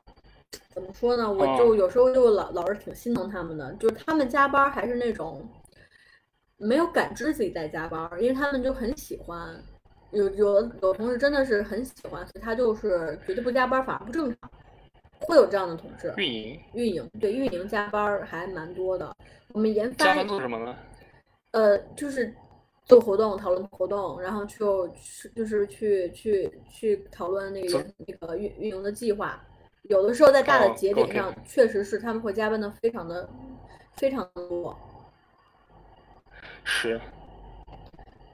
[0.69, 1.31] 怎么说呢？
[1.31, 5.47] 我就有时候就老老是挺心疼他们的，就是他们加班还是那种
[6.57, 9.55] 没有感知自己在加班儿，因为他们就很喜欢。
[10.11, 14.49] 有有有同事真的是很喜欢，所以他就是觉得不加班儿反而不正常，
[15.19, 16.13] 会有这样的同事。
[16.15, 19.13] 运营运营对运营加班儿还蛮多的，
[19.51, 20.75] 我们研发加班做什么呢？
[21.51, 22.33] 呃，就是
[22.85, 29.43] 做活动、讨论活动，然后就去就是去去去讨论那个研那个运运营的计划。
[29.83, 33.29] 有的时候在大的哦节点上，确实是他们会加班的非常的
[33.97, 34.77] 非常的多，
[36.69, 36.99] 是，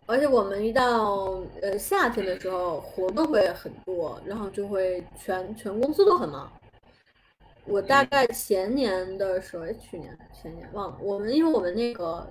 [0.07, 6.51] 而且我们一到呃夏天的时候，活动会很多，然后就会全全公司都很忙。
[7.67, 8.07] 我大嗯。
[8.09, 12.27] 概前年的时候，哎，去年前年忘了，我们因为我们那个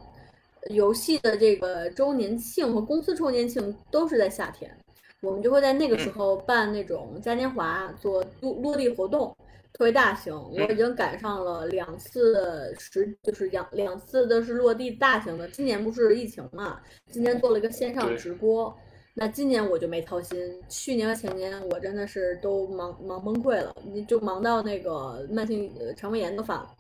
[0.71, 4.77] 游戏的这个周年庆和公司周年庆都是在夏天，
[5.21, 6.15] 我们就会在那个时嗯。
[6.15, 9.35] 候办那种嘉年华，做落落地活动，
[9.73, 10.35] 特别大型。
[10.35, 15.49] 我已嗯经赶上了两次实，就是两两次都是落地大型的。
[15.49, 16.81] 今年不是疫情嘛，
[17.11, 18.75] 今年做了一个线上直播。
[19.15, 26.75] 那今年我就没操心，去年和前年我真的是都忙忙崩溃了，你就忙到那个慢性呃肠胃炎都犯了。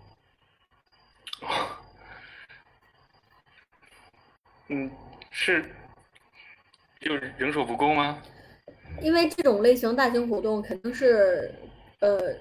[4.68, 4.90] 嗯，
[5.30, 5.62] 是，
[7.00, 8.22] 就是人手不够吗？
[9.02, 11.54] 因为这种类型大型活动肯定是，
[12.00, 12.34] 呃，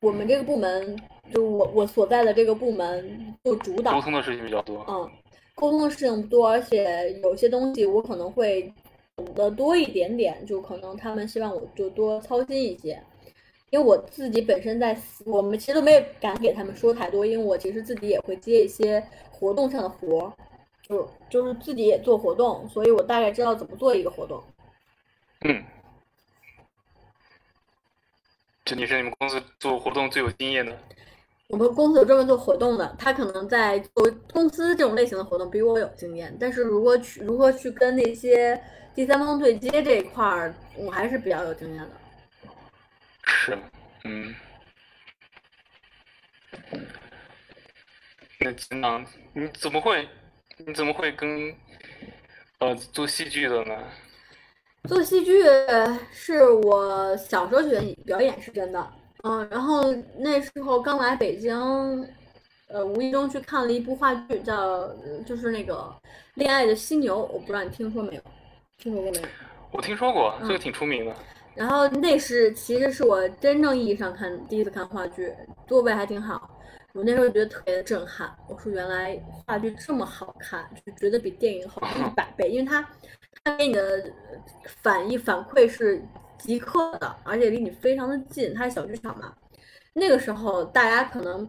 [0.00, 0.96] 我们这个部门，
[1.32, 4.84] 就我我所在的这个部门就主导沟，通的事情比较多。
[4.88, 5.10] 嗯，
[5.54, 8.72] 沟通的事情不多，而且有些东西我可能会
[9.16, 13.00] 懂得多一点点，就可能他们希望我就多操心一些。
[13.70, 20.32] 因为我自己本身在，我们其实都没有敢给他们说太多，因为我其实自己也会接一些活动上的活儿，
[20.80, 24.42] 就就是自己也做活动，所以我大概知道怎么做一个活动。
[25.40, 25.62] 嗯，
[28.68, 30.78] 这你是你们公司做活动最有经验的。
[31.46, 38.62] 我们公司有专门做活动的，他可能在做公司这种类型的活动比我有经验，但是如果去如何去跟那些
[38.94, 41.90] 第三方对接这一块儿，我还是比较有经验的。
[43.24, 43.58] 是，
[44.04, 44.34] 嗯。
[48.38, 49.02] 那金囊，
[49.32, 50.06] 你怎么会，
[50.58, 51.56] 你怎么会跟，
[52.58, 53.74] 呃，做戏剧的呢？
[54.84, 55.42] 做戏剧
[56.12, 58.86] 是我小时候学表演是真的，
[59.22, 61.56] 嗯，然后那时候刚来北京，
[62.68, 64.88] 呃，无意中去看了一部话剧，叫
[65.26, 65.74] 就是那个
[66.34, 68.22] 《恋爱的犀牛》，我不知道你听说没有？
[68.78, 69.24] 听说过没有？
[69.72, 71.14] 我听说过，嗯这个挺出名的。
[71.54, 75.34] 然后那是其实是我真正意义上看第一次看话剧，
[75.66, 76.56] 座位还挺好。
[76.94, 82.88] 我那时候觉得特别的震撼，我说原来话剧这么好看，就觉得比电影好看一百倍，因为它它
[83.44, 84.38] 给你的呃
[84.82, 86.02] 反应反馈是
[86.38, 89.34] 即刻的，而且离你非常的近，它是小剧场嘛。
[89.94, 91.48] 那个时候大家可能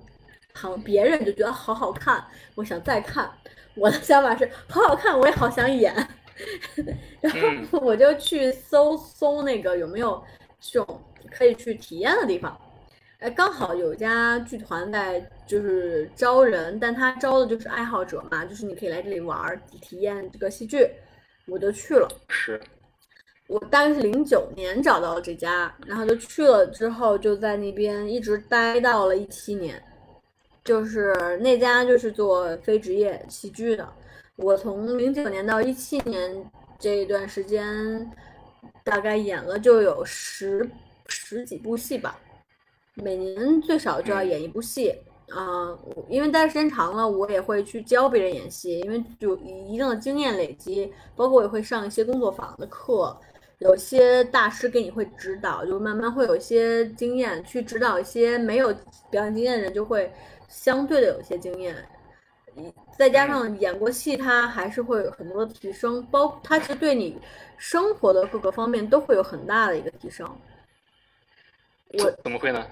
[0.54, 2.24] 好别人就觉得好好看，
[2.56, 3.30] 我想再看。
[3.76, 5.94] 我的想法是好好看，我也好想演。
[7.22, 10.22] 然嗯后我就去搜搜那个有没有
[10.60, 12.60] 这种可以去体验的地方。
[13.20, 20.90] 哎，刚好有家剧团在就是招人，但他招的就是爱好者嘛，就是你可以来这里玩儿体验这个戏剧，
[21.50, 22.08] 我就去了。
[22.30, 22.60] 是，
[23.48, 29.82] 我大概是零九年找到了这家，然后就去了之后就在那边一直待到了一七年，
[30.64, 33.88] 就是那家就是做非职业戏剧的。
[34.36, 38.10] 我从零九年到一七年这一段时间，
[38.84, 40.70] 大概演了就有十
[41.08, 42.20] 十几部戏吧，
[42.94, 44.96] 每年最少就要演一部戏。
[45.32, 53.16] 啊、我因为待时间长了，我也会去教别人演戏，因为有一定的经验累积，包括我也会上一些工作坊的课，
[53.60, 58.74] 有些大师给你会指导，就慢慢会有一些经验去指导一些没有
[59.12, 60.12] 表演经验的人，就会
[60.48, 61.76] 相对的有一些经验。
[62.56, 67.18] 一再加上演过戏，他还是会有很多的提升，包他其实对你
[67.58, 70.28] 生活的各个方面都会有很大的一个提升。
[71.94, 72.66] 我怎么会呢？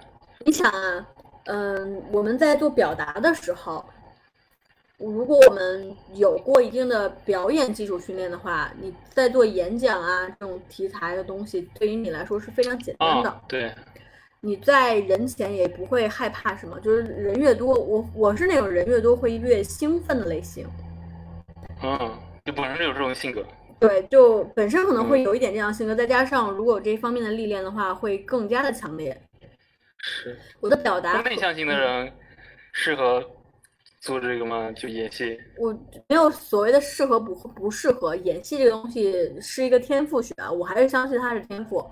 [0.45, 1.07] 你想啊，
[1.47, 3.83] 嗯，我们在做表达的时候，
[4.97, 13.29] 如果我们有过一定的表演基础训练的话，你在做演讲啊这种题材的东西，对于你来说是非常简单的。
[13.29, 13.73] 啊，对，
[14.41, 20.67] 你在人前也不会害怕什么，就是人越多，我我是那种人越多会越兴奋的类型。
[21.81, 23.45] 嗯，就本身就有这种性格。
[23.79, 29.15] 对，就本身可能会有一点这样性格，再加上如果有这方面的历练的话，会更加的强烈。
[30.07, 32.11] 是，我的表达内向型的人
[32.71, 33.21] 适合
[33.99, 34.71] 做这个吗？
[34.71, 35.37] 就演戏？
[35.57, 35.73] 我
[36.07, 41.85] 没有所谓的适合不不适合，演戏这个东西是一个天赋学啊，我还是相信它是天赋。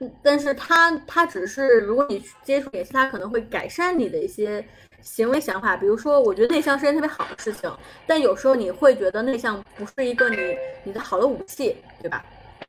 [0.00, 4.64] 嗯但是它它只是如果你去接触演戏，它可能会改善你的一些
[5.02, 5.76] 行为想法。
[5.76, 7.70] 比如说，我觉得内向是件特别好的事情，
[8.06, 12.24] 但有时候你会觉得内向不是一个你你的好的武器，对吧？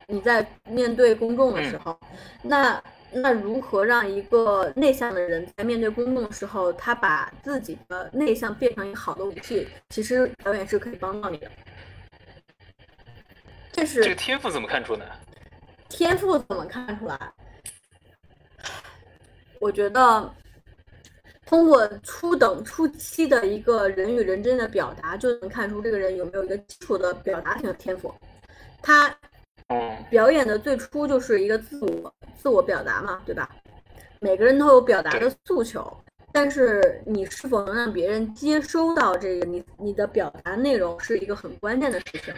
[0.08, 1.98] 你在面对公众的时候，
[2.42, 2.82] 那
[3.14, 9.68] 那如何让一个内向的人在面对公众的时候，他把自己的内向变成一个好的武器？
[9.90, 11.50] 其实表演是可以帮到你的。
[13.70, 15.04] 这是这个是天赋怎么看出呢？
[15.88, 17.18] 天赋怎么看出来？
[19.60, 20.34] 我觉得
[21.44, 28.14] 通过初等、初期的一个人与人之间的表达，就能看出这个人有没有一个基础的表达型的天赋。
[28.82, 29.31] 他嗯，
[30.10, 33.48] 表演的最初就是一个自我自我表达嘛，对吧？
[34.20, 35.96] 每个人都有表达的诉求，
[36.30, 42.34] 但是你是否能让别人接收到这个你你的表达内容，是一个很关键的事情。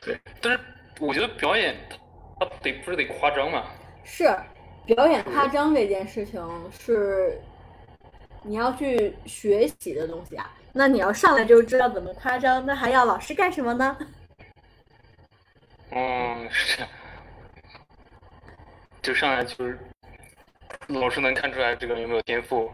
[0.00, 0.20] 对。
[0.40, 0.60] 但是
[1.00, 1.76] 我觉得表演
[2.38, 3.64] 它得不是得夸张嘛？
[4.04, 4.24] 是
[4.84, 6.44] 表演夸张这件事情
[6.78, 7.40] 是
[8.42, 10.50] 你要去学习的东西啊。
[10.74, 13.96] 那你要上来就知道怎么夸张，那还要老师干什么呢？
[15.94, 16.82] 嗯，是。
[19.02, 19.78] 就上来就是
[20.86, 22.70] 老师能看出来这个人有没有天赋，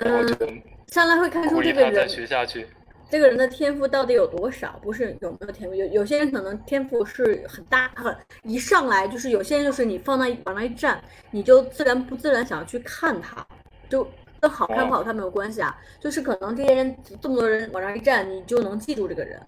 [0.00, 2.66] 然后嗯，上来会看出鼓励他再这个人学下去。
[3.10, 4.78] 这个人的天赋到底有多少？
[4.80, 13.44] 不是有没有天赋，有有些人可能天赋是很大，很一上来就是有些人就是你放那往那一站，你就自然不自然想要去看他，
[13.88, 14.08] 就
[14.40, 19.44] 跟好看不好看没有关系啊，就是可能这些人这么多人往那儿一站，你就能记住这个人，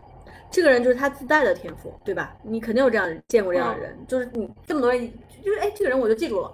[0.53, 2.37] 这个人就是他自带的天赋，对吧？
[2.43, 5.11] 你肯定有这样见过这样的人，就是你这么多人，
[5.43, 6.53] 就是哎这个人我就记住了。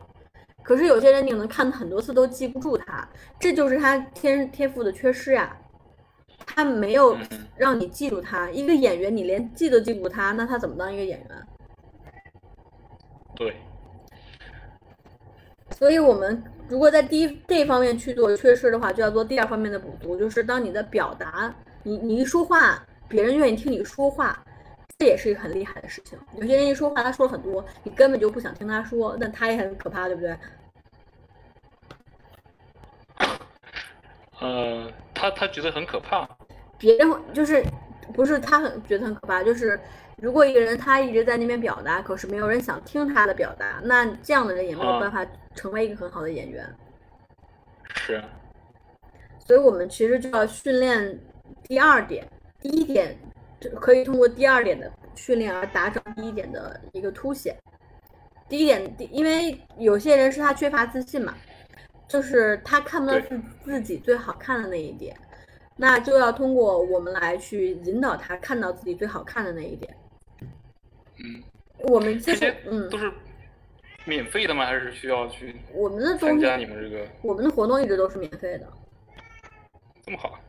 [0.62, 3.06] 可是有些人你可能看很多次都记不住他，
[3.40, 5.56] 这就是他天天赋的缺失呀、
[6.46, 8.50] 他没有嗯让你记住他。
[8.50, 11.28] 一个演员，你连记都记不住他，那他怎么当一个演员？
[13.34, 13.56] 对，
[15.70, 24.44] 所以，我们如果在第一这一方面去做缺失的话，就要做第二方面的补足，就是当你的表达，你你一说话，别人愿意听你说话，
[24.98, 26.18] 这也是一个很厉害的事情。
[26.36, 30.38] 有些人一说话，他说了很多，你根本就不想听他说，那他也很可怕，对不对？
[34.40, 36.28] 呃，他他觉得很可怕。
[36.78, 37.64] 别人就是
[38.14, 39.80] 不是他很觉得很可怕，就是
[40.16, 46.64] 如果一个人他一直在那边表达，可是没有人想听他的表达，那这样的人也没有啊办法成为一个很好的演员。
[47.94, 48.22] 是，
[49.40, 51.18] 所以我们其实就要训练
[51.64, 52.24] 第二点，
[52.60, 53.16] 第一点
[53.60, 57.56] 就可以通过第二点的训练而达成第一点的一个凸显。
[58.48, 61.34] 第一点，第因为有些人是他缺乏自信嘛，
[62.08, 65.14] 就是他看不到自自己最好看的那一点，
[65.76, 69.94] 那就要通过我们来去引导他看到自己最好看的那一点。
[71.18, 71.42] 嗯，
[71.88, 73.12] 我们接触这些，嗯都，是
[74.06, 74.64] 免费的吗？
[74.64, 78.66] 还是需要去我们的东西参加，你们这个我们的活动一直都是免费的，
[80.02, 80.40] 这么好？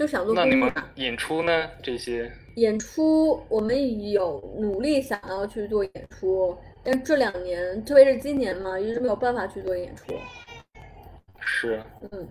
[0.00, 0.72] 就想做那你们。
[0.94, 1.68] 演出呢？
[1.82, 10.14] 这些演出，我们有努力想要去做演出，但这两年，特别是今年嘛，一直没有办法去做演出。
[11.38, 12.26] 是，嗯，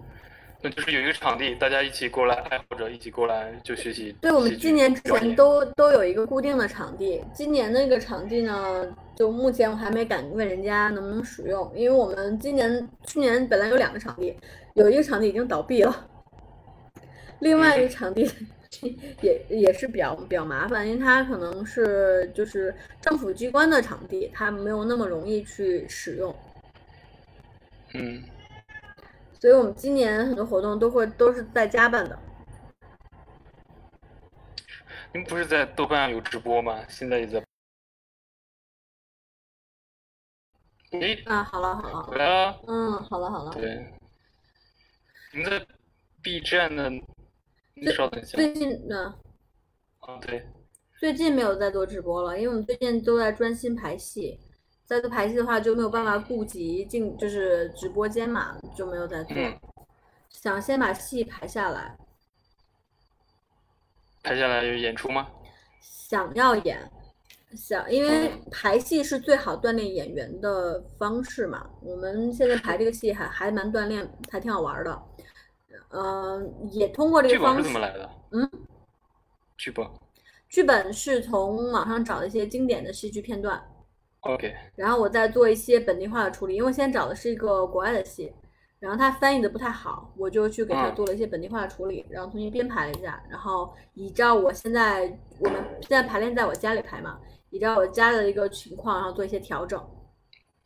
[0.63, 4.15] 那就是有一个场地，大家一起过来，爱好者一起过来就学习。
[4.19, 14.35] 对，我们今年之前都都有一个固定的场地，今年那个场地呢，就目前我还没敢问人家能不能使用，因为我们今年去年本来有两个场地，
[14.73, 16.08] 有一个场地已经倒闭了，
[17.39, 18.29] 另外一个场地
[19.21, 26.35] 也也是比较比较麻烦，因为它可能是就是政府机关的场地，它没有那么容易去使用，
[27.93, 28.23] 嗯，
[29.39, 32.19] 所以我们今年很多活动都会都是在家办的。
[35.11, 36.79] 你们不是在豆瓣上有直播吗？
[36.87, 37.43] 现在也在。
[40.91, 42.59] 诶，啊，好了好了，回来了。
[42.67, 43.51] 嗯，好了好了。
[43.51, 43.91] 对，
[45.31, 45.65] 你们在
[46.21, 46.91] B 站的，
[47.79, 48.35] 你最稍等一下。
[48.37, 49.15] 最近呢，
[49.99, 50.45] 啊，对，
[50.99, 54.39] 最近没有在做直播了，因为我们最近都在专心排戏。
[54.85, 59.35] 在做排戏的话，就没有办法顾及进就是直播间嘛，就没有在做。
[59.37, 59.59] 嗯
[60.29, 61.97] 想先把戏排下来，
[64.23, 65.27] 排下来有演出吗？
[65.81, 66.79] 想要演，
[67.57, 71.67] 想，因为排戏是最好锻炼演员的方式嘛。
[71.81, 75.03] 我们现在排这个戏还还蛮锻炼，还挺好玩的。
[75.89, 78.09] 嗯、也通过这个方式是怎么来的？
[78.31, 78.49] 嗯，
[79.57, 79.87] 剧本。
[80.47, 83.63] 剧本是从网上找的一些经典的戏剧片段
[84.21, 88.33] ，OK，然后我再做一些本地化的处理，因为我现在找的是一个国外的戏，
[88.79, 95.01] 然后它翻译的不太好，我就去给它嗯做了一些本地化的处理，然后重新编排了一下，然后依照我现在
[95.39, 97.19] 我们现在排练在我家里排嘛，
[97.51, 99.79] 依照我家的一个情况，然后做一些调整。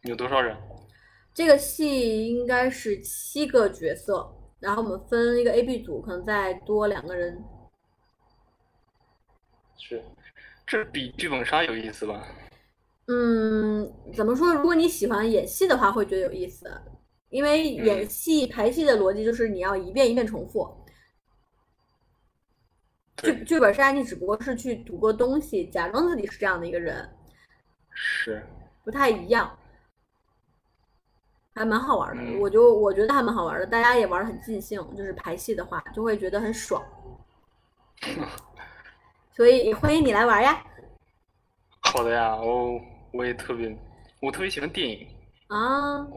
[0.04, 0.56] 有多少人？
[1.34, 4.34] 这个戏应该是七个角色，
[4.64, 7.44] 然后我们分一个 A、B 组，可能再多两个人。
[9.78, 10.02] 是，
[10.66, 12.26] 这比剧本杀有意思吧？
[13.08, 14.54] 嗯，怎么说？
[14.54, 16.66] 如果你喜欢演戏的话，会觉得有意思，
[17.30, 20.74] 因为演戏排戏的逻辑就是你要一遍一遍重复。
[23.18, 27.14] 剧，剧本杀你只不过是去读个东西，假装自己是这样的一个人，
[27.94, 28.42] 是，
[28.86, 29.60] 不太一样，
[31.56, 32.22] 还蛮好玩的。
[32.24, 36.84] 嗯我就我觉得还蛮好玩的，大家也玩的很尽兴，就是排戏的话就会觉得很爽。
[39.36, 40.64] 所以欢迎你来玩呀！
[41.82, 42.80] 好的呀，我
[43.12, 43.76] 我也特别，
[44.22, 45.08] 我特别喜欢电影。
[45.48, 46.12] 啊，哦，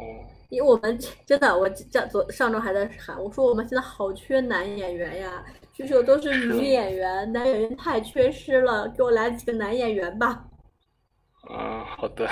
[0.49, 10.45] 因为我们真的，我这昨上周还在喊，我说我们现在好缺男演员呀，剧组都是是女演员，男演员太缺失了，给我来几个男演员吧。
[11.51, 12.29] 嗯，好的。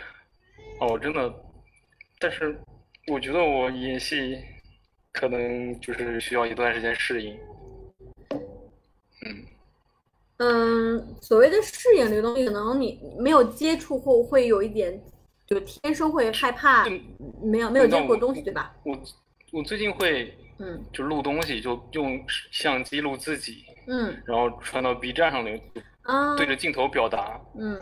[0.80, 1.34] 哦，真的，
[2.18, 2.58] 但是
[3.08, 4.38] 我觉得我演戏
[5.12, 7.38] 可能就是需要一段时间适应。
[9.22, 9.46] 嗯，
[10.38, 15.00] 嗯，所谓的适应这个东西，可能你没有接触后会有一点，
[15.46, 16.86] 就天生会害怕
[17.42, 18.74] 没有没有接那我触的东西，对吧？
[18.84, 18.98] 我
[19.52, 25.50] 我最近会嗯就录东西，就用相机录自己，嗯然后传到 B 站上的，
[26.02, 27.40] 啊对着镜头表达。
[27.58, 27.78] 嗯，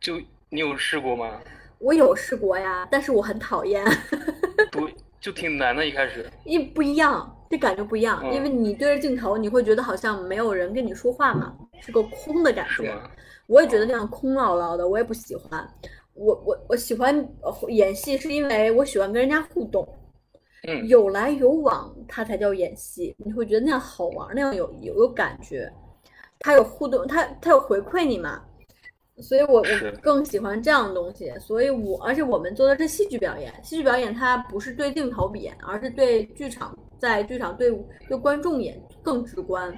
[0.00, 1.40] 就你有试过吗？
[1.82, 3.84] 我有试过呀，但是我很讨厌，
[4.70, 4.88] 不，
[5.20, 6.24] 就挺难的，一开始。
[6.44, 12.94] 一不一样，这感觉不一样，嗯因为你对着镜头，你会觉得好像没有人跟你说话嘛，是个空的感觉。
[13.48, 15.68] 我也觉得那样空落落的，我也不喜欢。
[16.14, 19.86] 我我我喜欢呃演戏，是因为我喜欢跟人家互动，
[20.68, 23.14] 嗯，有来有往，它才叫演戏。
[23.18, 25.70] 你会觉得那样好玩，那样有有有感觉，
[26.38, 28.40] 它有互动，它它有回馈你嘛。
[29.20, 31.32] 所以我我更喜欢这样的东西。
[31.38, 37.70] 所以我而且我们做的是戏剧表演，戏剧表演它不是对镜头演，而是对剧场在剧场对
[38.08, 39.72] 对观众演更直观。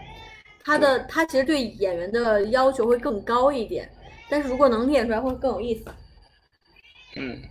[0.63, 3.91] 它的它其实对演员的要求会更高一点，
[4.31, 5.85] 但是如果能练出来会更有意思。
[7.17, 7.43] 嗯，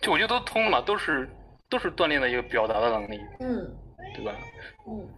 [0.00, 1.28] 就我觉得都通嘛，都是
[1.68, 3.76] 都是锻炼的一个表达的能力，嗯
[4.14, 4.34] 对吧？
[4.86, 5.08] 嗯，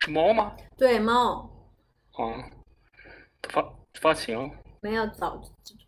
[0.00, 0.54] 是猫吗？
[0.76, 1.50] 对猫，
[2.12, 2.44] 啊，
[3.48, 4.50] 发发情。
[4.82, 5.40] 没有早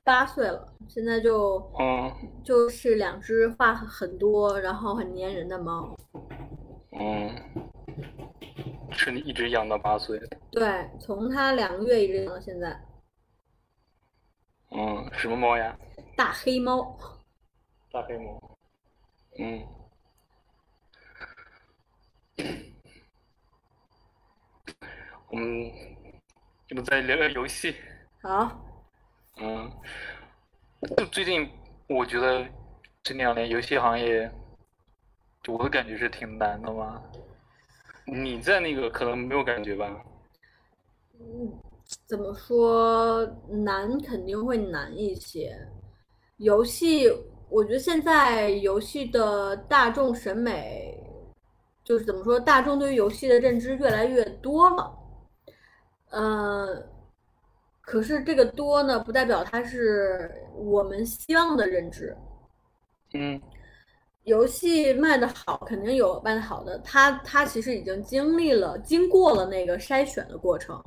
[0.04, 2.12] 八岁了，现在就嗯
[2.44, 5.96] 就是两只话很多，然后很粘人的猫。
[6.92, 7.34] 嗯，
[8.90, 10.20] 是你一直养到八岁？
[10.50, 12.78] 对，从它两个月一直养到现在，
[14.72, 15.74] 嗯，什么猫呀？
[16.14, 16.98] 大黑猫。
[17.90, 18.58] 大黑猫。
[19.38, 19.66] 嗯。
[25.30, 25.72] 我们
[26.72, 27.74] 要不再聊聊游戏？
[28.22, 28.50] 好，
[29.36, 29.70] 嗯，
[30.96, 31.46] 就最近
[31.86, 32.46] 我觉得
[33.02, 34.30] 这两年游戏行业，
[35.42, 37.02] 就我的感觉是挺难的嘛。
[38.06, 40.02] 你在那个可能没有感觉吧？
[41.20, 41.52] 嗯，
[42.06, 45.54] 怎么说难肯定会难一些。
[46.38, 47.06] 游戏，
[47.50, 50.98] 我觉得现在游戏的大众审美，
[51.84, 55.00] 就是怎么说，大众对于游戏的认知越来越多了。
[56.12, 56.82] 呃，
[57.80, 62.16] 可是这个多呢，不代表它是我们希望的认知。
[63.14, 63.40] 嗯
[64.24, 70.80] 游戏卖的好，肯定有卖的好的，它它其实已经经历了、经过了那个筛选的过程。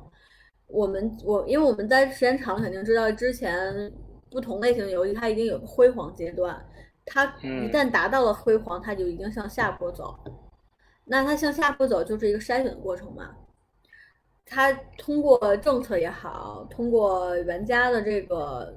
[0.68, 3.92] 我们我因为我们在时间长了，肯定知道之前
[4.30, 6.58] 不同类型的游戏它一定有个辉煌阶段，
[7.04, 10.18] 它一嗯旦达到了辉煌，它就已经向下坡走。
[11.04, 13.36] 那它向下坡走就是一个筛选的过程嘛。
[14.46, 18.72] 它通过政策也好，通过玩家的这个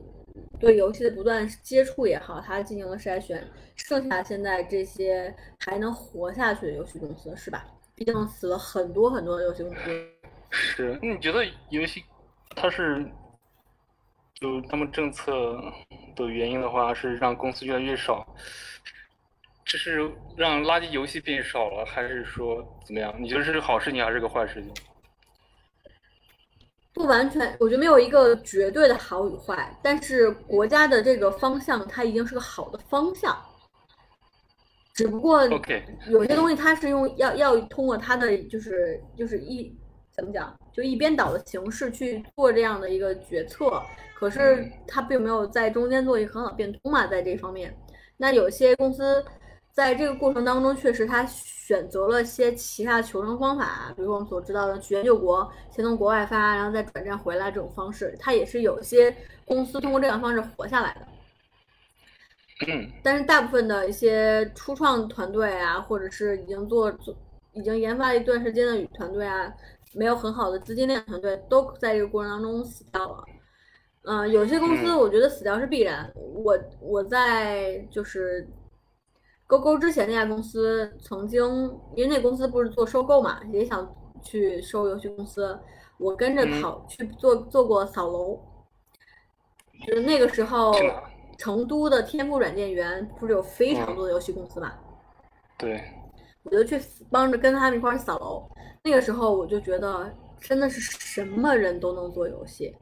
[0.60, 7.66] 对游戏的不断接触也好，它进行了筛选，剩下现在这些还能活下去的游戏公司是吧？
[7.96, 10.08] 毕竟死了很多很多的游戏公司。
[10.50, 10.98] 是。
[11.02, 12.04] 你觉得游戏
[12.56, 13.06] 它是
[14.34, 15.32] 就他们政策
[16.16, 18.26] 的原因的话，是让公司越来越少？
[19.66, 23.14] 这是让垃圾游戏变少了，还是说怎么样？
[23.20, 24.74] 你觉得这是好事情还是个坏事情？
[26.94, 33.38] 不完全，我觉得没有一个绝对的好与坏，但是国家的这个方向它一定是个好的方向。
[34.94, 35.48] 只不过
[36.10, 39.74] 有些东西它是用要要通过它的就是就是一
[40.12, 43.82] 怎么讲，就一边倒的形式去做这样的一个决策，
[44.14, 47.74] 可是它并没有在中间做一个很好的变通嘛，在这方面。
[48.18, 49.24] 那有些公司
[49.80, 59.16] 在这个过程当中，确实他选择了些其他求生方法，比如我们所知道的去援救国，先从国外发，然后再转战回来这种方式，他也是有些
[59.46, 62.68] 公司通过这样方式活下来的。
[62.68, 67.16] 嗯但是大部分的一些初创团队啊，或者是已经做做
[67.54, 69.50] 已经研发了一段时间的团队啊，
[69.94, 73.24] 没有很好的资金链团队，都在这个过程当中死掉了。
[74.04, 76.12] 嗯、有些公司嗯我觉得死掉是必然。
[76.16, 78.46] 我我在就是
[79.50, 81.44] 勾勾之前那家公司曾经，
[81.96, 85.60] 因为那公司不是做收购嘛，也想去收游戏公司，
[85.98, 86.62] 我跟着嗯。
[86.62, 88.40] 跑去做做过扫楼，
[89.88, 90.72] 就是那个时候
[91.36, 93.96] 成都的天赋软件园不是有非常嗯。
[93.96, 94.72] 多的游戏公司嘛，
[95.58, 95.84] 对，
[96.44, 96.80] 我就去
[97.10, 98.48] 帮着跟他们一块儿扫楼。
[98.84, 102.78] 那个时候我就觉得真的是什么人都能做游戏，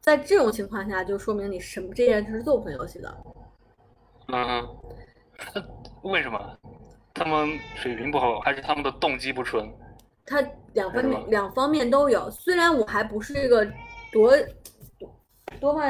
[0.00, 3.16] 在这种情况下，就说明你什么这件事是做不成游戏的。
[4.28, 4.68] 嗯，
[5.54, 6.58] 那为什么？
[7.12, 9.72] 他们水平不好，还是他们的动机不纯？
[10.26, 12.28] 他两方面两方面都有。
[12.30, 13.64] 虽然我还不是一个
[14.12, 14.36] 多
[14.98, 15.16] 多
[15.60, 15.80] 多么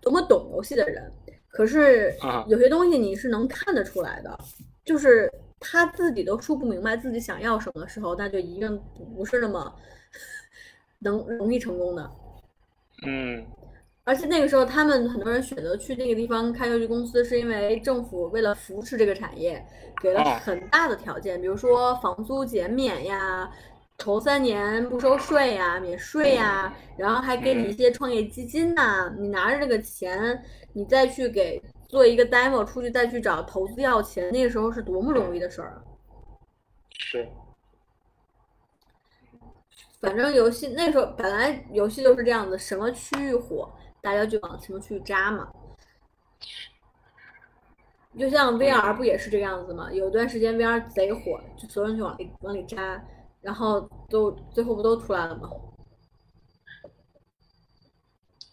[0.00, 1.12] 多么懂游戏的人，
[1.48, 4.38] 可是嗯有些东西你是能看得出来的，
[4.84, 8.80] 就是他自己都说不明白自己想要什么的时候，那就一定
[9.14, 9.74] 不是那么
[11.00, 12.10] 能容易成功的。
[13.06, 13.46] 嗯
[14.04, 19.64] 而且那个时候，他们很多人选择去那个地方开游戏公司，是因为政府为了扶持这个产业，
[20.00, 23.48] 给了哦很大的条件，比如说房租减免呀，
[23.96, 30.42] 头三年不收税呀、免税呀，然后还给你一些创业基金呐、你拿着这个钱，
[30.72, 35.82] 你再去给做一个 demo 出去，再去找投资要钱，那个时候是多么容易的事儿啊！
[36.98, 37.28] 是，
[40.00, 43.70] 反正游戏那时候本来游戏就是这样子，什么区域火，
[44.02, 45.50] 大家就往什么区域扎嘛。
[48.18, 49.92] 就像 VR 不也是这个样子吗？
[49.92, 53.00] 有段时间 VR 贼火，就所有人就往里往里扎，
[53.40, 55.48] 然后都最后不都出来了吗？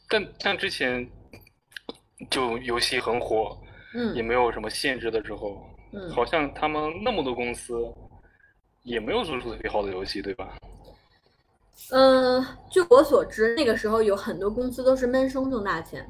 [0.10, 1.10] 但但之前
[2.30, 3.58] 就游戏很火，
[3.96, 5.60] 嗯也嗯没有什么限制的时候，
[5.92, 7.74] 嗯，好像他们那么多公司
[8.84, 10.56] 也没有做出特别好的游戏，对吧？
[11.92, 16.06] 嗯、据我所知，那个时候有很多公司都是闷声挣大钱，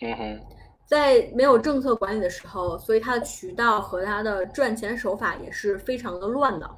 [0.00, 0.40] 嗯哼，
[0.86, 6.70] 在没有政策管理的时候，所以它的渠道和它的赚钱手法也是非常的乱的。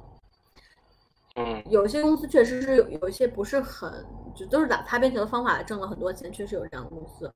[1.35, 4.05] 嗯有些公司确实是有有一些不是很，
[4.35, 7.31] 就都是打擦边球的方法挣了很多钱，确实有这样的公司。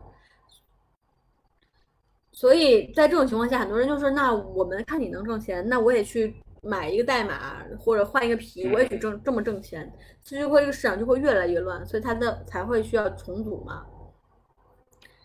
[2.33, 6.35] 所以在这种情况下，很多人就说：“那我们看你能挣钱，那我也去
[6.65, 9.89] 买一个代码或者换一个皮，我也去挣这么挣钱。”
[10.21, 13.85] 其实就会这个市场就会越来越乱，所以它的才会需要重组嘛。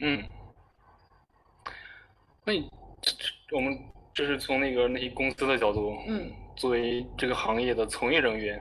[0.00, 0.22] 嗯。
[2.44, 2.70] 那你
[3.52, 3.78] 我们
[4.12, 8.60] 这是从那个那些公司的角度，嗯，作为这个行业的从业人员，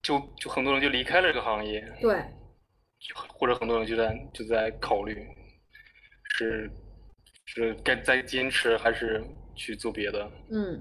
[0.00, 2.14] 就就很多人就离开了这个行业，对，
[3.00, 5.26] 就或者很多人就在就在考虑，
[6.24, 6.70] 是
[7.44, 9.22] 是该再坚持还是
[9.54, 10.30] 去做别的？
[10.50, 10.80] 嗯，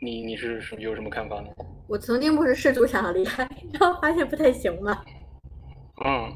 [0.00, 1.48] 你你是什么有什么看法呢？
[1.86, 5.04] 我曾经不是试图想要离开， 然后发现不太行嘛。
[6.04, 6.32] 嗯，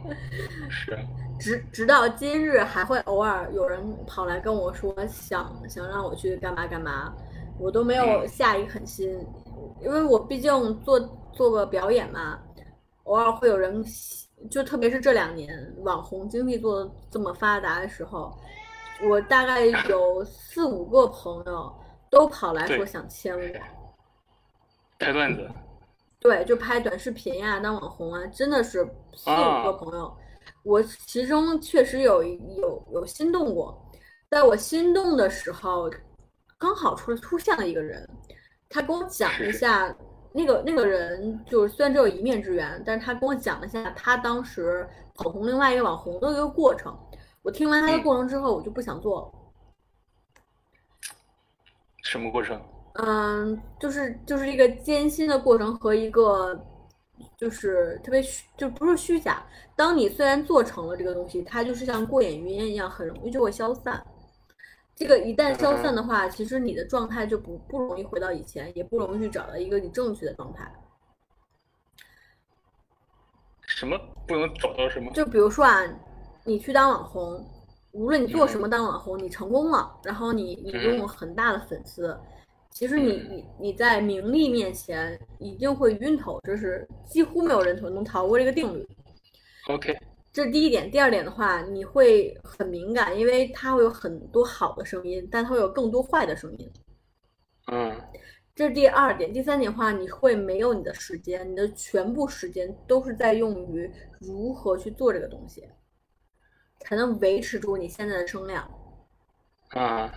[0.70, 0.96] 是，
[1.40, 7.12] 直直到今日，还会偶尔有人跑来跟我说想想让我去干嘛干嘛，
[7.58, 9.18] 我都没有嗯下一狠心，
[9.82, 11.00] 因为我毕竟做
[11.32, 12.38] 做个表演嘛，
[13.04, 13.84] 偶尔会有人，
[14.48, 18.32] 就特别是这两年网红经济做的这么发达的时候，
[19.02, 21.72] 我大概有四五个朋友
[22.10, 23.42] 都跑来说想签我。
[24.98, 25.48] 拍段子，
[26.18, 28.84] 对，就拍短视频呀、当网红啊，真的是
[29.14, 30.12] 四五个啊朋友。
[30.64, 33.80] 我其中确实有有有心动过，
[34.28, 35.88] 在我心动的时候，
[36.58, 38.08] 刚好出出现了一个人，
[38.68, 39.94] 他跟我讲了一下，
[40.32, 46.98] 那个那个人就是虽然只有一面之缘，但是他跟我讲了一下他当时捧红另外一个网红的一个过程。
[47.42, 49.32] 我听完他的嗯过程之后，我就不想做了。
[52.02, 52.60] 什么过程？
[52.94, 56.58] 嗯，就是就是一个艰辛的过程和一个
[57.36, 59.46] 就是特别虚，就不是虚假。
[59.76, 64.04] 当你虽然做成了这个东西，它就是像过眼云烟一样，很容易就会消散。
[64.96, 70.68] 这个一旦消散的话，其实你的状态就不不容易回到以前，也不容易去找到一个你正确的状态。
[73.66, 75.12] 什么不能找到什么？
[75.12, 75.80] 就比如说啊，
[76.48, 77.46] 你去当网红，
[77.92, 82.18] 无论你做什么当网红，你成功了，然后你你拥有很大的粉丝，
[82.70, 88.88] 其实你你你在名利面前一定会晕头，就是几乎没有人能逃过这个定律。
[89.68, 89.94] OK，
[90.32, 90.90] 这是第一点。
[90.90, 96.72] 第二点的话，你会很敏感，因为它会有很多好的声音，但它会有更多坏的声音。
[97.70, 97.94] 嗯
[98.54, 99.32] 这是第二点。
[99.32, 103.88] 第三点的话，你会没有你的时间，你的全部时间都是在用于
[104.18, 105.62] 如何去做这个东西，
[106.80, 108.68] 才能维持住你现在的声量。
[109.70, 110.12] 啊，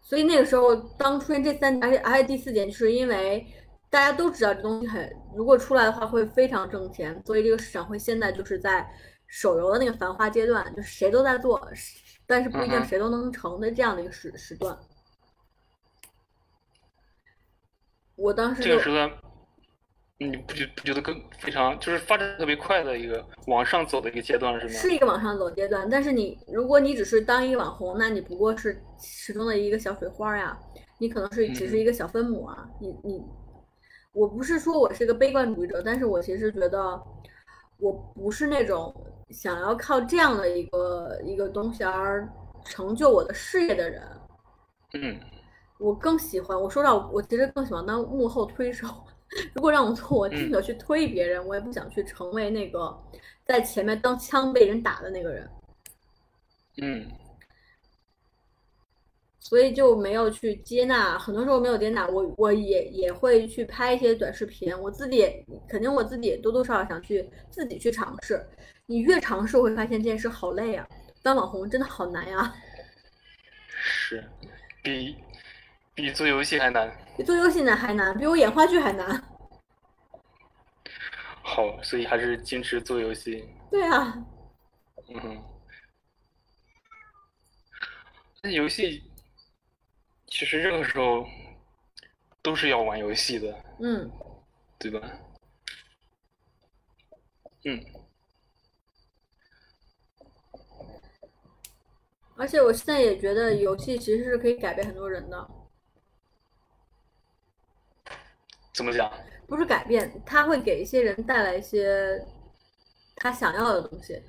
[0.00, 3.46] 所以那个时候，当出现这三点，而且而且第四点，就是因为
[3.88, 8.88] 大家都知道这东西很，如果出来的话会非常挣钱，所以这个市场会现在就是在
[9.26, 11.60] 手游的那个繁华阶段，就是谁都在做，
[12.26, 14.78] 但是不一定谁都能成的这样的一个时时段。
[18.16, 19.10] 我当时就这个时段，
[20.22, 24.72] 你不觉不觉得更非常就是发展特别快的一个往上走的一个阶段是吗？
[24.74, 30.58] 是一个往上走阶段，但是你如果你只是当一个网红，那你不过是其中的一个小水花呀，
[30.98, 32.68] 你可能是只是一个小分母啊。
[32.78, 33.24] 你你，
[34.12, 37.02] 我不是说我是一个悲观主义者，但是我其实觉得
[37.78, 38.94] 我不是那种
[39.30, 42.28] 想要靠这样的一个一个东西而
[42.62, 44.02] 成就我的事业的人。
[44.92, 45.18] 嗯
[45.78, 48.86] 我更喜欢，我说到我其实更喜欢当幕后推手。
[49.54, 52.96] 如果让我做，我宁可去推别人，我也不想去成为那个
[53.44, 55.48] 在前面当枪被人打的那个人。
[56.82, 57.06] 嗯
[59.38, 62.06] 所以就没有去接纳，很多时候没有接纳。
[62.06, 68.46] 我我也也会去拍一些短视频，我自己也肯定我自己也多多少少想去自己去尝试。
[68.86, 70.88] 你越尝试，会发现这件事好累啊，
[71.22, 72.54] 当网红真的好难呀、
[73.66, 74.22] 是，
[74.82, 75.16] 比
[75.94, 76.90] 比做游戏还难。
[77.16, 79.22] 比做游戏难还难，比我演话剧还难。
[81.42, 83.46] 好，所以还是坚持做游戏。
[83.70, 84.14] 对啊，
[85.08, 85.42] 嗯，
[88.42, 89.02] 那游戏
[90.26, 91.26] 其实任何时候
[92.42, 94.10] 都是要玩游戏的，嗯，
[94.78, 95.00] 对吧？
[97.64, 97.78] 嗯
[102.36, 105.50] 而且我现在也觉得游戏其实是可以改变很多人的，
[108.74, 109.10] 怎么讲？
[109.46, 112.24] 不是改变，它会给一些人带来一些
[113.16, 114.22] 他想要的东西。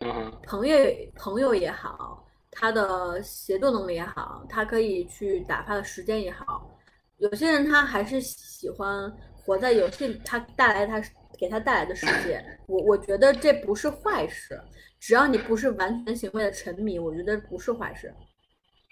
[0.00, 0.76] 嗯哼，朋友
[1.16, 6.70] 朋友也好，他的协作能力也好，他可以去打发的时间也好，
[7.16, 11.02] 有些人他还是喜欢活在游戏里，他带来他
[11.36, 12.40] 给他带来的世界。
[12.68, 14.62] 我我觉得这不是坏事，
[15.00, 18.14] 只要你不是完全行为的沉迷，我觉得不是坏事。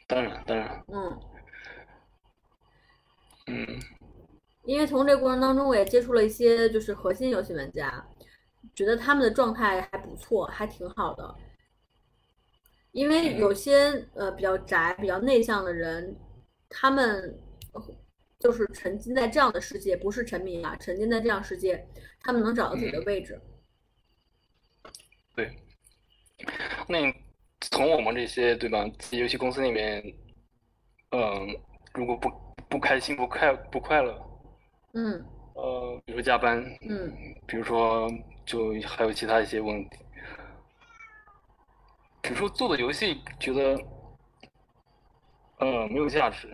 [0.08, 1.20] 当然当然，嗯，
[3.46, 3.80] 嗯，
[4.66, 8.04] 因为从这个过程当中，我也接触了一些就是核心游戏玩家，
[8.74, 11.34] 觉得他们的状态还不错，还挺好的。
[12.92, 16.16] 因为有些呃比较宅、比较内向的人，
[16.68, 17.38] 他们
[18.40, 21.86] 就是沉浸在这样的世界，不是沉迷啊，沉浸在这样世界，
[22.20, 23.40] 他们能找到自己的位置。
[25.34, 25.54] 对，
[26.88, 27.14] 那
[27.60, 30.02] 从我们这些对吧，游戏公司里面，
[31.10, 31.56] 嗯，
[31.92, 32.30] 如果不
[32.68, 34.25] 不开心、不快不快乐，
[34.96, 35.24] 嗯。
[35.54, 37.12] 呃，比如说加班，嗯。
[37.46, 38.10] 比如说
[38.44, 39.98] 就还有其他一些问题，
[42.20, 43.78] 比如说做的游戏觉得，
[45.58, 46.48] 呃，没有价值，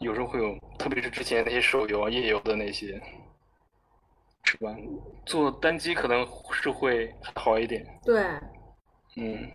[0.00, 3.00] 有时候会有，特别是之前那些手游啊、页游的那些，
[4.44, 4.74] 是吧？
[5.24, 8.22] 做单机可能是会好一点，对，
[9.16, 9.50] 嗯，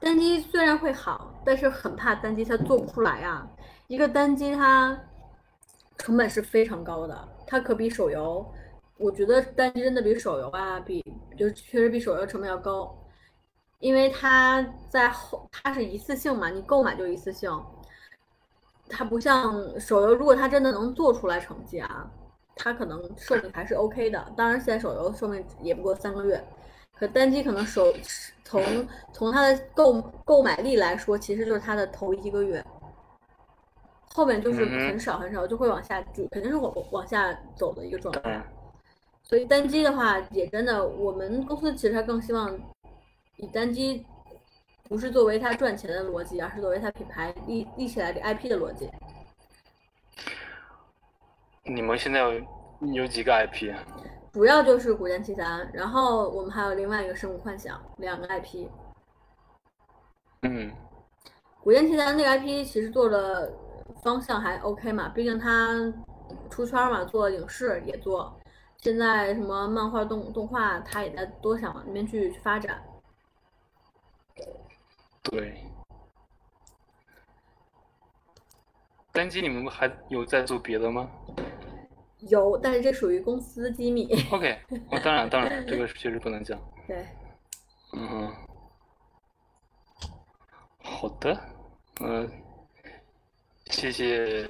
[0.00, 3.46] 单机虽然会好，但是很怕单机它做不出来啊。
[3.86, 4.98] 一个单机它
[5.98, 8.44] 成本是非常高的，它可比手游，
[8.96, 11.04] 我觉得单机真的比手游啊，比
[11.36, 12.96] 就是确实比手游成本要高，
[13.78, 17.50] 因为它在后它是一次性嘛，你购买就一次性，
[18.88, 22.10] 它不像手游，如果它真的能做出来成绩啊，
[22.56, 24.32] 它可能寿命还是 OK 的。
[24.34, 26.42] 当然，现在手游寿命也不过三个月，
[27.00, 27.90] 可单机可能首
[28.44, 28.62] 从
[29.10, 32.62] 从它的购购买力来说，其实就是它的头一个月，
[34.12, 38.44] 后面就是很少很少，就会往下就肯定是往往下走的一个状态。
[39.22, 42.54] 所以单机的话，也真的，我们公司其实还更希望
[43.36, 44.04] 以单机
[44.86, 48.90] 不是作为它赚钱的逻辑，而是作为它品牌立立起来的 IP 的逻辑。
[51.62, 52.46] 你们现在有
[52.92, 53.72] 有几个 IP？
[54.30, 58.68] 啊主要就是《古剑奇谭》，然后我们还有另外一个《生物幻想》两个 IP。
[60.42, 60.70] 嗯，
[61.62, 63.52] 《古剑奇谭》那个 IP 其实做的
[64.02, 65.92] 方向还 OK 嘛，毕竟它
[66.48, 68.32] 出圈嘛，做影视也做，
[68.78, 72.82] 现在什么漫画动动画，它也在多想往那边去去发展。
[75.24, 75.64] 对。
[79.12, 81.10] 单机你们还有在做别的吗
[82.28, 84.08] 有，但是这属于公司机密。
[84.30, 84.58] ？OK，
[84.90, 86.58] 哦，当然当然，这个 确实不能讲。
[86.86, 87.06] 对，
[87.92, 88.34] 嗯哼，
[90.82, 91.38] 好的，
[92.02, 92.30] 嗯、
[93.66, 94.46] 谢谢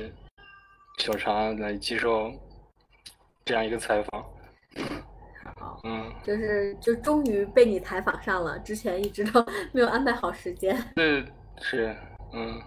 [0.99, 2.33] 小常来接受
[3.45, 4.25] 这样一个采访。
[5.59, 10.77] 好，嗯，就是就终于被你采访上了，之前一直都 没有安排好时间。
[10.97, 11.25] 这
[11.62, 11.95] 是，
[12.33, 12.61] 嗯，